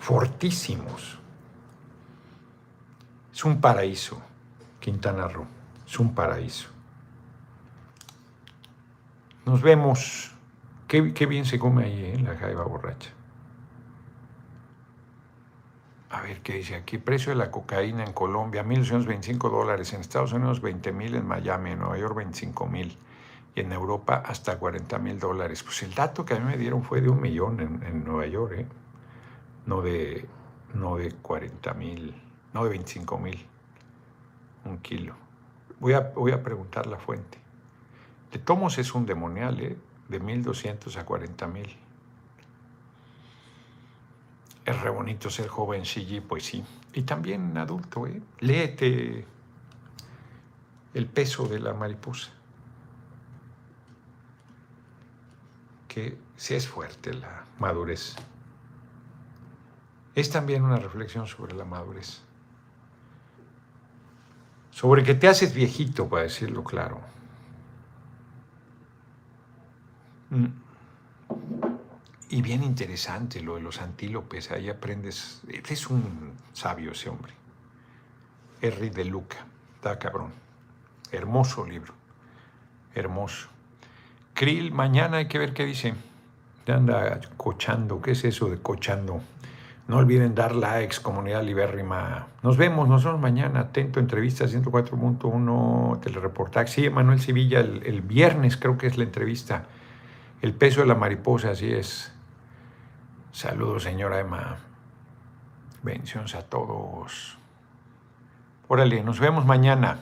[0.00, 1.17] Fortísimos.
[3.38, 4.20] Es un paraíso,
[4.80, 5.46] Quintana Roo.
[5.86, 6.70] Es un paraíso.
[9.46, 10.32] Nos vemos.
[10.88, 12.18] Qué, bien se come ahí, ¿eh?
[12.18, 13.10] La jaiba borracha.
[16.10, 16.98] A ver qué dice aquí.
[16.98, 19.92] Precio de la cocaína en Colombia, 1.225 dólares.
[19.92, 21.14] En Estados Unidos, 20 mil.
[21.14, 22.98] En Miami, en Nueva York, 25 mil.
[23.54, 25.62] Y en Europa, hasta 40 mil dólares.
[25.62, 28.54] Pues el dato que a mí me dieron fue de un millón en, Nueva York,
[28.58, 28.66] ¿eh?
[29.64, 30.26] No de,
[30.74, 32.27] no de 40 mil,
[32.58, 33.46] no de 25 mil.
[34.64, 35.14] Un kilo.
[35.78, 37.38] Voy a, voy a preguntar la fuente.
[38.32, 39.78] De Tomos es un demonial, ¿eh?
[40.08, 41.76] De 1.200 a 40 mil.
[44.64, 46.64] Es re bonito ser joven, sí, pues sí.
[46.92, 48.20] Y también adulto, ¿eh?
[48.40, 49.24] Léete
[50.94, 52.30] el peso de la mariposa.
[55.86, 58.16] Que sí es fuerte la madurez.
[60.16, 62.27] Es también una reflexión sobre la madurez.
[64.78, 67.00] Sobre que te haces viejito, para decirlo claro.
[70.30, 70.46] Mm.
[72.28, 75.42] Y bien interesante lo de los antílopes, ahí aprendes.
[75.48, 77.32] Este es un sabio ese hombre.
[78.60, 79.38] Henry de Luca,
[79.74, 80.30] está cabrón.
[81.10, 81.94] Hermoso libro,
[82.94, 83.48] hermoso.
[84.32, 85.94] Krill, mañana hay que ver qué dice.
[86.68, 89.22] Anda cochando, ¿qué es eso de cochando?
[89.88, 92.26] No olviden dar likes, comunidad libérrima.
[92.42, 93.60] Nos vemos, nos vemos mañana.
[93.60, 96.68] Atento, entrevista 104.1, telereportaje.
[96.68, 99.64] Sí, Manuel Sevilla, el, viernes creo que es la entrevista.
[100.42, 102.12] El peso de la mariposa, así es.
[103.32, 104.58] Saludos, señora Emma.
[105.82, 107.38] Bendiciones a todos.
[108.68, 110.00] Órale, nos vemos mañana.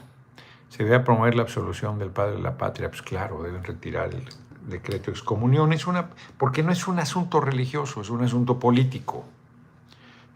[0.69, 2.89] Se debe promover la absolución del padre de la patria.
[2.89, 4.25] Pues claro, deben retirar el
[4.67, 5.73] decreto de excomunión.
[5.73, 6.09] Es una,
[6.39, 9.25] porque no es un asunto religioso, es un asunto político.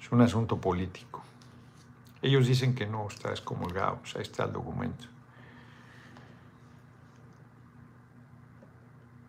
[0.01, 1.22] Es un asunto político.
[2.22, 3.98] Ellos dicen que no está excomulgado.
[4.01, 5.06] Pues ahí está el documento.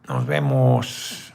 [0.08, 1.32] Nos vemos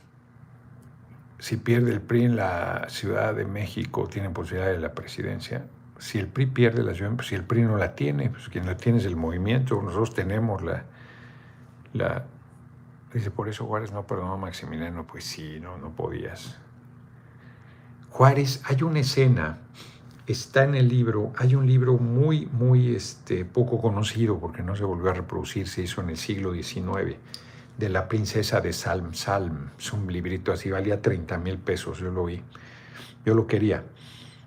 [1.39, 5.67] si pierde el PRI en la Ciudad de México, tiene posibilidad de la presidencia.
[5.99, 8.77] Si el PRI pierde la ciudad, si el PRI no la tiene, pues quien la
[8.77, 10.85] tiene es el movimiento, nosotros tenemos la...
[11.93, 12.25] la
[13.13, 16.59] dice, por eso Juárez no perdonó a Maximiliano, pues sí, no, no podías.
[18.17, 19.59] Juárez, hay una escena,
[20.27, 24.85] está en el libro, hay un libro muy, muy este, poco conocido porque no se
[24.85, 27.17] volvió a reproducir, se hizo en el siglo XIX
[27.77, 29.13] de la princesa de Salm.
[29.13, 32.43] Salm, es un librito así, valía 30 mil pesos, yo lo vi.
[33.27, 33.85] Yo lo quería.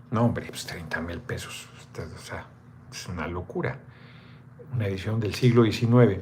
[0.10, 1.70] No, hombre, pues 30 mil pesos.
[1.94, 2.48] O sea,
[2.92, 3.78] es una locura.
[4.74, 6.22] Una edición del siglo XIX.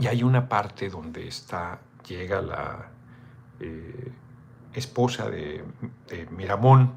[0.00, 2.88] Y hay una parte donde está, llega la
[3.60, 4.10] eh,
[4.76, 5.64] esposa de,
[6.30, 6.92] Miramón,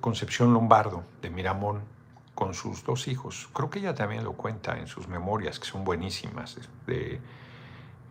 [0.00, 1.80] Concepción Lombardo, de Miramón,
[2.34, 3.48] con sus dos hijos.
[3.52, 7.18] Creo que ella también lo cuenta en sus memorias, que son buenísimas, de,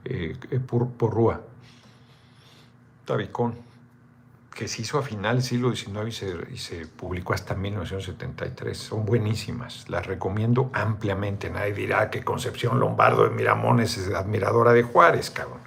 [0.04, 0.38] eh,
[0.68, 1.42] por, Rúa,
[3.06, 3.56] Tabicón,
[4.54, 6.22] que se hizo a final del siglo XIX
[6.52, 8.76] y se, publicó hasta 1973.
[8.76, 11.50] Son buenísimas, las recomiendo ampliamente.
[11.50, 15.65] Nadie dirá que Concepción Lombardo de Miramón es admiradora de Juárez, cabrón.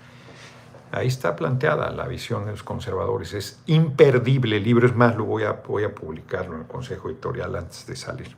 [0.91, 3.35] Ahí está planteada la visión de los conservadores.
[3.35, 7.09] Es imperdible el libro, es más, lo voy a, voy a publicarlo en el Consejo
[7.09, 8.35] Editorial antes de salir.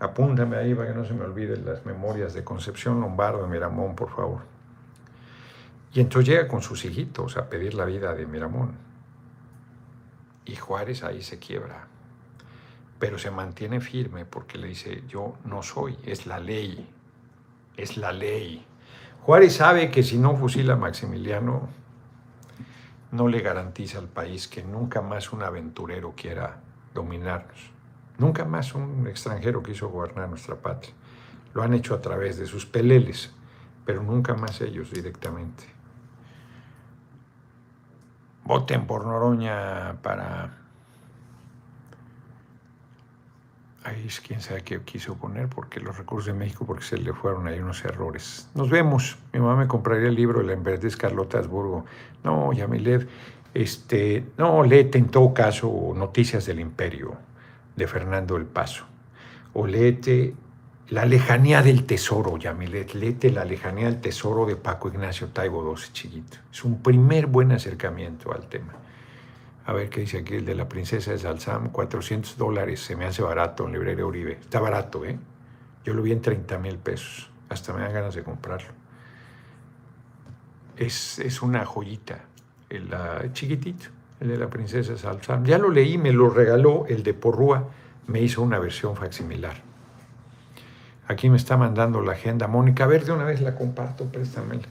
[0.00, 3.94] Apúntame ahí para que no se me olviden las memorias de Concepción Lombardo de Miramón,
[3.94, 4.40] por favor.
[5.92, 8.72] Y entonces llega con sus hijitos a pedir la vida de Miramón.
[10.46, 11.86] Y Juárez ahí se quiebra.
[12.98, 16.88] Pero se mantiene firme porque le dice, yo no soy, es la ley,
[17.76, 18.64] es la ley.
[19.22, 21.68] Juárez sabe que si no fusila a Maximiliano,
[23.12, 26.60] no le garantiza al país que nunca más un aventurero quiera
[26.94, 27.70] dominarnos.
[28.18, 30.92] Nunca más un extranjero quiso gobernar nuestra patria.
[31.54, 33.32] Lo han hecho a través de sus peleles,
[33.84, 35.64] pero nunca más ellos directamente.
[38.44, 40.59] Voten por Noroña para...
[43.82, 47.14] Ahí es quién sabe qué quiso poner, porque los recursos de México, porque se le
[47.14, 48.50] fueron ahí unos errores.
[48.54, 49.16] Nos vemos.
[49.32, 51.86] Mi mamá me compraría el libro de la emperatriz Carlota Habsburgo.
[52.22, 53.08] No, Yamilet,
[53.54, 57.16] este, no, léete en todo caso Noticias del Imperio
[57.74, 58.84] de Fernando el Paso.
[59.54, 60.34] O léete
[60.90, 62.92] La lejanía del tesoro, Yamilet.
[62.92, 66.36] Léete La lejanía del tesoro de Paco Ignacio Taibo II, chiquito.
[66.52, 68.74] Es un primer buen acercamiento al tema.
[69.70, 73.04] A ver qué dice aquí el de la princesa de Salsam, 400 dólares, se me
[73.04, 74.32] hace barato en librería Uribe.
[74.32, 75.16] Está barato, ¿eh?
[75.84, 77.30] Yo lo vi en 30 mil pesos.
[77.48, 78.70] Hasta me dan ganas de comprarlo.
[80.76, 82.18] Es, es una joyita,
[82.68, 82.90] el,
[83.32, 85.44] chiquitito el de la princesa Salsam.
[85.44, 87.68] Ya lo leí, me lo regaló el de Porrúa,
[88.08, 89.54] me hizo una versión facsimilar.
[91.06, 92.82] Aquí me está mandando la agenda Mónica.
[92.82, 94.66] A ver, de una vez la comparto, préstamela.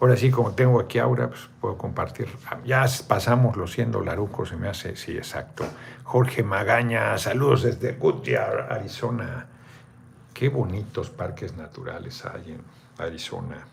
[0.00, 2.28] Ahora sí, como tengo aquí Aura, pues puedo compartir.
[2.64, 5.64] Ya pasamos los 100 dolarucos, se me hace, sí, exacto.
[6.02, 9.46] Jorge Magaña, saludos desde Goodyear, Arizona.
[10.34, 12.60] Qué bonitos parques naturales hay en
[12.98, 13.66] Arizona.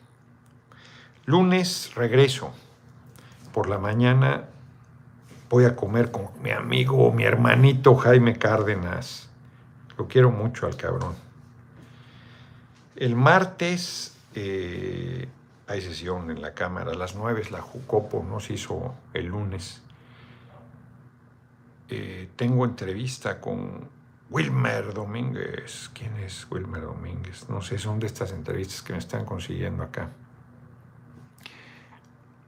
[1.26, 2.52] Lunes regreso.
[3.52, 4.46] Por la mañana
[5.50, 9.30] voy a comer con mi amigo, mi hermanito Jaime Cárdenas.
[9.98, 11.16] Lo quiero mucho al cabrón.
[12.96, 15.28] El martes eh,
[15.72, 19.82] hay sesión en la Cámara, a las 9 la Jucopo, nos hizo el lunes.
[21.90, 23.90] eh, tengo entrevista con
[24.30, 25.90] Wilmer Domínguez.
[25.94, 27.50] ¿Quién es Wilmer Domínguez?
[27.50, 30.10] No sé, son de estas entrevistas que me están consiguiendo acá.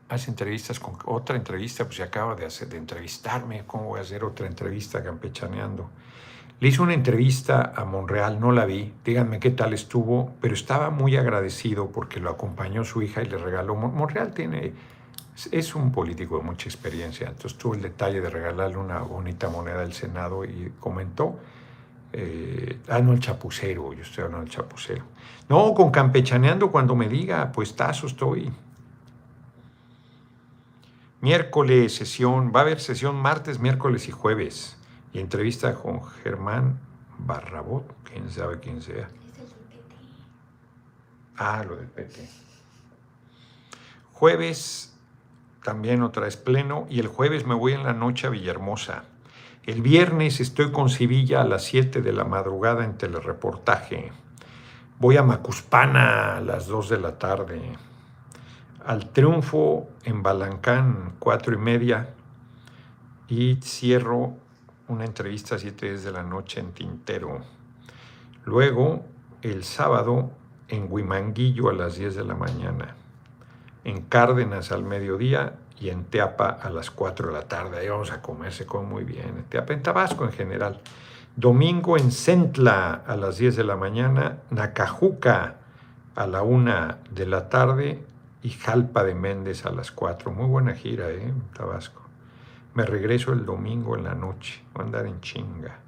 [0.10, 3.66] Hace entrevistas con otra entrevista, pues se acaba de, hacer, de entrevistarme.
[3.66, 5.90] ¿Cómo voy a hacer otra entrevista campechaneando?
[6.64, 10.91] Le hice una entrevista a Monreal, no la vi, díganme qué tal estuvo, pero estaba
[10.91, 13.76] muy agradecido porque lo acompañó su hija y le regaló.
[13.76, 14.72] Monreal tiene,
[15.52, 19.81] es un político de mucha experiencia, entonces tuvo el detalle de regalarle una bonita moneda
[19.81, 21.38] del Senado y comentó,
[22.14, 25.03] eh, ah, no, el chapucero, yo estoy hablando del chapucero.
[25.49, 28.49] No, con campechaneando cuando me diga, pues tazo estoy.
[31.19, 34.77] Miércoles sesión, va a haber sesión martes, miércoles y jueves.
[35.14, 36.80] Y entrevista con Germán
[37.19, 39.10] Barrabot, quién sabe quién sea.
[41.38, 42.27] Ah, lo del PT.
[44.11, 44.94] Jueves
[45.64, 49.06] también otra vez pleno y el jueves me voy en la noche a Villahermosa.
[49.65, 54.11] El viernes estoy con Sevilla a las 7 de la madrugada en telereportaje.
[54.99, 57.61] Voy a Macuspana a las 2 de la tarde.
[58.85, 62.14] Al triunfo en Balancán, 4 y media.
[63.30, 64.35] Y cierro
[64.88, 67.41] una entrevista a 7 de la noche en Tintero.
[68.45, 69.05] Luego,
[69.41, 70.31] el sábado,
[70.68, 72.95] en Huimanguillo a las 10 de la mañana.
[73.84, 77.80] En Cárdenas al mediodía y en Teapa a las 4 de la tarde.
[77.80, 79.38] Ahí vamos a comer, se come muy bien.
[79.38, 80.81] En Teapa, en Tabasco en general.
[81.35, 84.39] Domingo en Centla a las 10 de la mañana.
[84.49, 85.55] Nacajuca
[86.15, 88.03] a la 1 de la tarde.
[88.41, 90.31] Y Jalpa de Méndez a las 4.
[90.31, 91.34] Muy buena gira, ¿eh?
[91.55, 92.03] Tabasco.
[92.76, 94.64] Me regreso el domingo en la noche.
[94.74, 95.80] Voy a andar en chinga.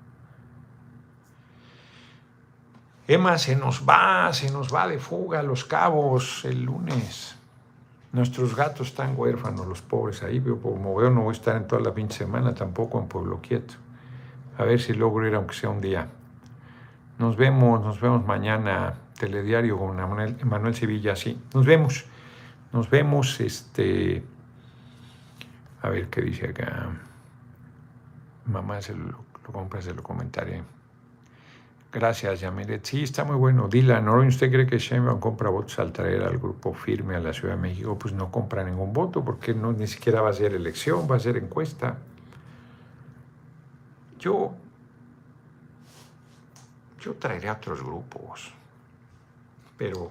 [3.07, 7.36] Emma se nos va, se nos va de fuga a los cabos el lunes.
[8.12, 10.40] Nuestros gatos están huérfanos, los pobres ahí.
[10.40, 13.07] Pero como veo, no voy a estar en toda la fin de semana, tampoco en
[13.07, 13.76] Pueblo Quieto.
[14.57, 16.07] A ver si logro ir, aunque sea un día.
[17.20, 18.95] Nos vemos, nos vemos mañana.
[19.20, 19.95] Telediario con
[20.49, 21.41] Manuel Sevilla, sí.
[21.53, 22.06] Nos vemos.
[22.74, 24.24] Nos vemos, este.
[25.86, 26.90] A ver qué dice acá.
[28.48, 30.64] Mamá, se lo, lo compra, se lo comentaré.
[31.94, 32.84] Gracias, Yamilet.
[32.84, 33.68] Sí, está muy bueno.
[33.68, 37.53] Dylan, ¿usted cree que Sheinbaum compra votos al traer al grupo firme a la Ciudad
[37.53, 37.99] de México?
[37.99, 41.20] Pues no compra ningún voto porque no, ni siquiera va a ser elección, va a
[41.20, 41.99] ser encuesta.
[44.18, 44.56] Yo,
[46.99, 48.52] yo traeré a otros grupos,
[49.78, 50.10] pero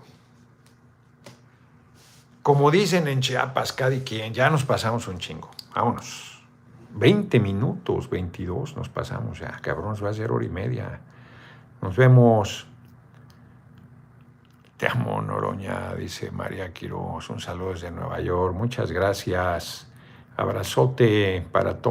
[2.44, 5.53] como dicen en Chiapas, cada quien, ya nos pasamos un chingo.
[5.74, 6.34] Vámonos.
[6.96, 9.58] 20 minutos, 22 nos pasamos ya.
[9.60, 11.00] Cabrón, va a ser hora y media.
[11.82, 12.66] Nos vemos.
[14.76, 17.30] Te amo, Noroña, dice María Quiroz.
[17.30, 18.54] Un saludo desde Nueva York.
[18.54, 19.90] Muchas gracias.
[20.36, 21.82] Abrazote para todos.